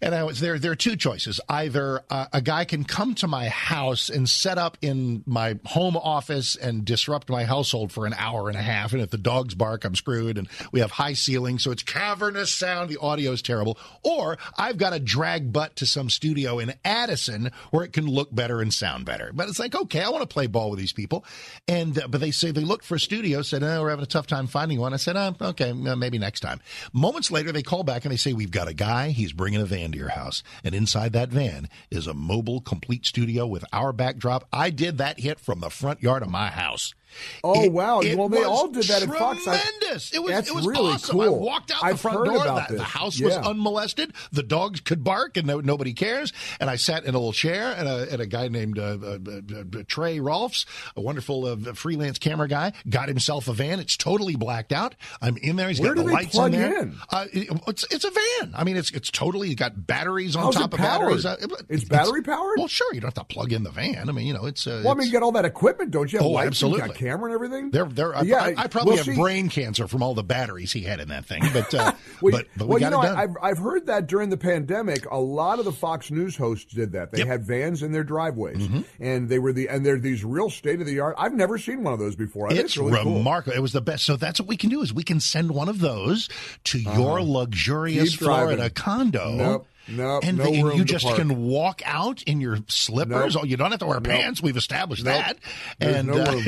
[0.02, 0.58] and I was there.
[0.58, 1.40] There are two choices.
[1.48, 5.96] Either uh, a guy can come to my house and set up in my home
[5.96, 9.54] office and disrupt my household for an hour and a half, and if the dogs
[9.54, 10.36] bark, I'm screwed.
[10.36, 12.90] And we have high ceilings, so it's cavernous sound.
[12.90, 13.78] The audio is terrible.
[14.02, 18.34] Or I've got to drag butt to some studio in Addison where it can look
[18.34, 19.30] better and sound better.
[19.32, 21.24] But it's like, okay, I want to play ball with these people,
[21.68, 24.06] and uh, but they say they looked for a studio, said, oh, we're having a
[24.06, 24.94] tough time finding one.
[24.94, 26.60] I said, oh, okay, uh, maybe next time.
[26.92, 29.10] Moments later, they call back and they say, we've got a guy.
[29.10, 33.06] He's bringing a van to your house, and inside that van is a mobile, complete
[33.06, 34.46] studio with our backdrop.
[34.52, 36.94] I did that hit from the front yard of my house.
[37.42, 38.00] Oh It- wow!
[38.00, 39.46] it well, they all did that at Fox.
[39.46, 40.12] I- Tremendous!
[40.12, 41.20] It was That's it was really awesome.
[41.20, 42.36] I walked out I've the front door.
[42.36, 44.12] about The, house was unmolested.
[44.32, 46.32] The dogs could bark, and no, nobody cares.
[46.60, 49.18] And I sat in a little chair, and a, and a guy named uh, uh,
[49.26, 53.80] uh, uh, Trey Rolfs, a wonderful uh, freelance camera guy, got himself a van.
[53.80, 54.94] It's totally blacked out.
[55.20, 55.68] I'm in there.
[55.68, 56.78] He's Where got the lights in there.
[56.82, 56.96] in?
[57.10, 58.52] Uh, it- it's it's a van.
[58.54, 61.24] I mean, it's it's totally got batteries on How's top of batteries.
[61.26, 61.36] Uh,
[61.68, 62.58] It's battery powered?
[62.58, 62.92] Well, sure.
[62.94, 64.08] You don't have to plug in the van.
[64.08, 64.66] I mean, you know, it's.
[64.66, 66.18] Uh, Well, I mean, it's- you got all that equipment, don't you?
[66.18, 66.88] Have Oh, lights, absolutely.
[67.04, 67.70] You camera and everything.
[67.70, 70.72] They're, they're, I, yeah, I, I probably well, have brain cancer from all the batteries
[70.72, 71.92] he had in that thing, but uh,
[72.22, 73.18] Well, but, but well, we you got know, it done.
[73.18, 76.92] I've I've heard that during the pandemic, a lot of the Fox News hosts did
[76.92, 77.12] that.
[77.12, 78.80] They had vans in their driveways, Mm-hmm.
[79.00, 81.14] and they were the and they're these real state of the art.
[81.18, 82.46] I've never seen one of those before.
[82.48, 83.14] I think it's really cool.
[83.18, 83.56] remarkable.
[83.56, 84.04] It was the best.
[84.04, 86.28] So that's what we can do is we can send one of those
[86.64, 88.18] to your luxurious Uh-huh.
[88.18, 88.56] Keep driving.
[88.56, 89.30] Florida condo.
[89.32, 93.34] Nope, nope, and no they- room you just can walk out in your slippers.
[93.34, 93.42] Nope.
[93.44, 94.04] Oh, you don't have to wear Nope.
[94.12, 94.42] pants.
[94.42, 95.38] We've established that.
[95.78, 96.44] There's and no uh, room.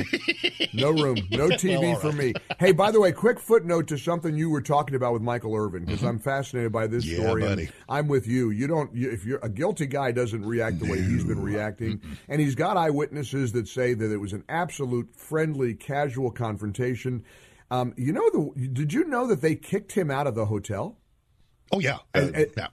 [0.72, 1.16] No room.
[1.30, 2.16] No TV Well, all for right.
[2.16, 2.34] me.
[2.58, 5.84] Hey, by the way, quick footnote to something you were talking about with Michael Irvin
[5.84, 7.20] because I'm fascinated by this Mm-hmm.
[7.22, 7.42] Yeah, story.
[7.42, 7.68] buddy.
[7.88, 8.50] I'm with you.
[8.50, 8.94] You don't.
[8.94, 12.54] You, if you're a guilty guy, doesn't react the way he's been reacting, and he's
[12.54, 17.24] got eyewitnesses that say that it was an absolute friendly, casual confrontation.
[17.70, 18.68] Um, you know the?
[18.68, 20.98] Did you know that they kicked him out of the hotel?
[21.72, 22.66] oh yeah, uh, And- and- yeah.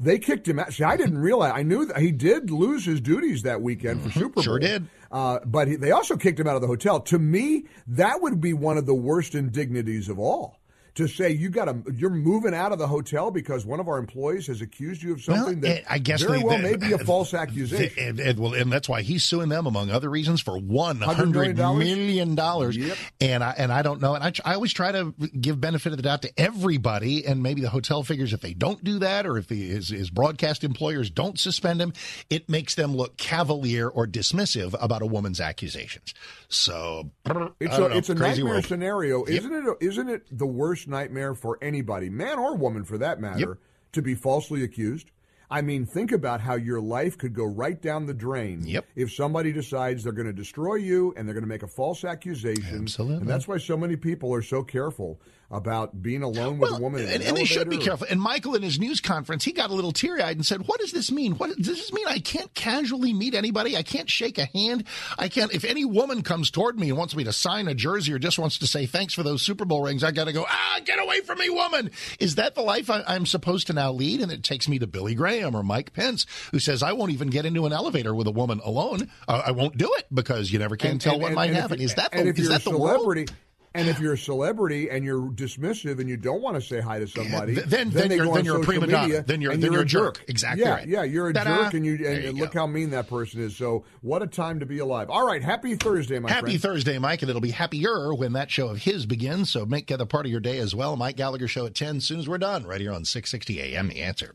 [0.00, 0.72] They kicked him out.
[0.72, 1.52] See, I didn't realize.
[1.54, 4.42] I knew that he did lose his duties that weekend for Super Bowl.
[4.42, 4.50] Mm-hmm.
[4.50, 4.88] Sure did.
[5.10, 7.00] Uh, but he, they also kicked him out of the hotel.
[7.00, 10.58] To me, that would be one of the worst indignities of all.
[10.96, 13.98] To say you got to, you're moving out of the hotel because one of our
[13.98, 16.62] employees has accused you of something Well, that eh, I guess very they- well they-
[16.70, 17.92] may be a false accusation.
[18.08, 21.02] And, and- well, and that's why he's suing them, among other reasons, for one $100
[21.04, 22.36] hundred million?
[22.36, 22.76] dollars.
[22.76, 22.96] Yep.
[23.20, 24.14] And I and I don't know.
[24.14, 27.26] And I, I always try to give benefit of the doubt to everybody.
[27.26, 30.10] And maybe the hotel figures if they don't do that, or if the, his, his
[30.10, 31.92] broadcast employers don't suspend him,
[32.30, 36.14] it makes them look cavalier or dismissive about a woman's accusations.
[36.48, 37.34] So It's
[37.76, 38.64] a know, it's a crazy nightmare world.
[38.66, 39.76] scenario, isn't it?
[39.80, 43.58] Isn't it the worst nightmare for anybody, man or woman for that matter,
[43.92, 45.10] to be falsely accused?
[45.50, 48.86] I mean, think about how your life could go right down the drain Yep.
[48.96, 52.02] if somebody decides they're going to destroy you and they're going to make a false
[52.02, 52.80] accusation.
[52.82, 53.18] Absolutely.
[53.18, 55.20] And that's why so many people are so careful
[55.50, 57.02] about being alone with a woman.
[57.02, 58.06] in and, an and they should be careful.
[58.10, 60.80] And Michael, in his news conference, he got a little teary eyed and said, "What
[60.80, 61.32] does this mean?
[61.36, 62.06] What does this mean?
[62.08, 63.76] I can't casually meet anybody.
[63.76, 64.84] I can't shake a hand.
[65.18, 65.52] I can't.
[65.52, 68.38] If any woman comes toward me and wants me to sign a jersey or just
[68.38, 70.44] wants to say thanks for those Super Bowl rings, I got to go.
[70.48, 71.90] Ah, get away from me, woman!
[72.18, 74.20] Is that the life I, I'm supposed to now lead?
[74.20, 77.28] And it takes me to Billy Graham or Mike Pence, who says I won't even
[77.28, 79.10] get into an elevator with a woman alone.
[79.28, 81.50] Uh, I won't do it because you never can And- tell and- what and- might
[81.50, 81.78] if happen.
[81.78, 83.30] you- Is that the, is that the world?
[83.76, 87.00] And if you're a celebrity and you're dismissive and you don't want to say hi
[87.00, 89.22] to somebody, th- then- then they you're- then you're a prima donna.
[89.26, 90.24] Then you're- then you're a a jerk.
[90.28, 90.88] Exactly Yeah, right.
[90.88, 91.64] yeah, you're a Ta-da.
[91.64, 92.60] jerk, and you and, you look go.
[92.60, 93.56] how mean that person is.
[93.56, 95.10] So, what a time to be alive!
[95.10, 96.62] All right, happy Thursday, my Happy friend.
[96.62, 99.50] Thursday, Mike, and it'll be happier when that show of his begins.
[99.50, 100.94] So make it a part of your day as well.
[100.96, 103.88] Mike Gallagher show at 10 soon as we're done, right here on 660 AM.
[103.88, 104.34] The answer.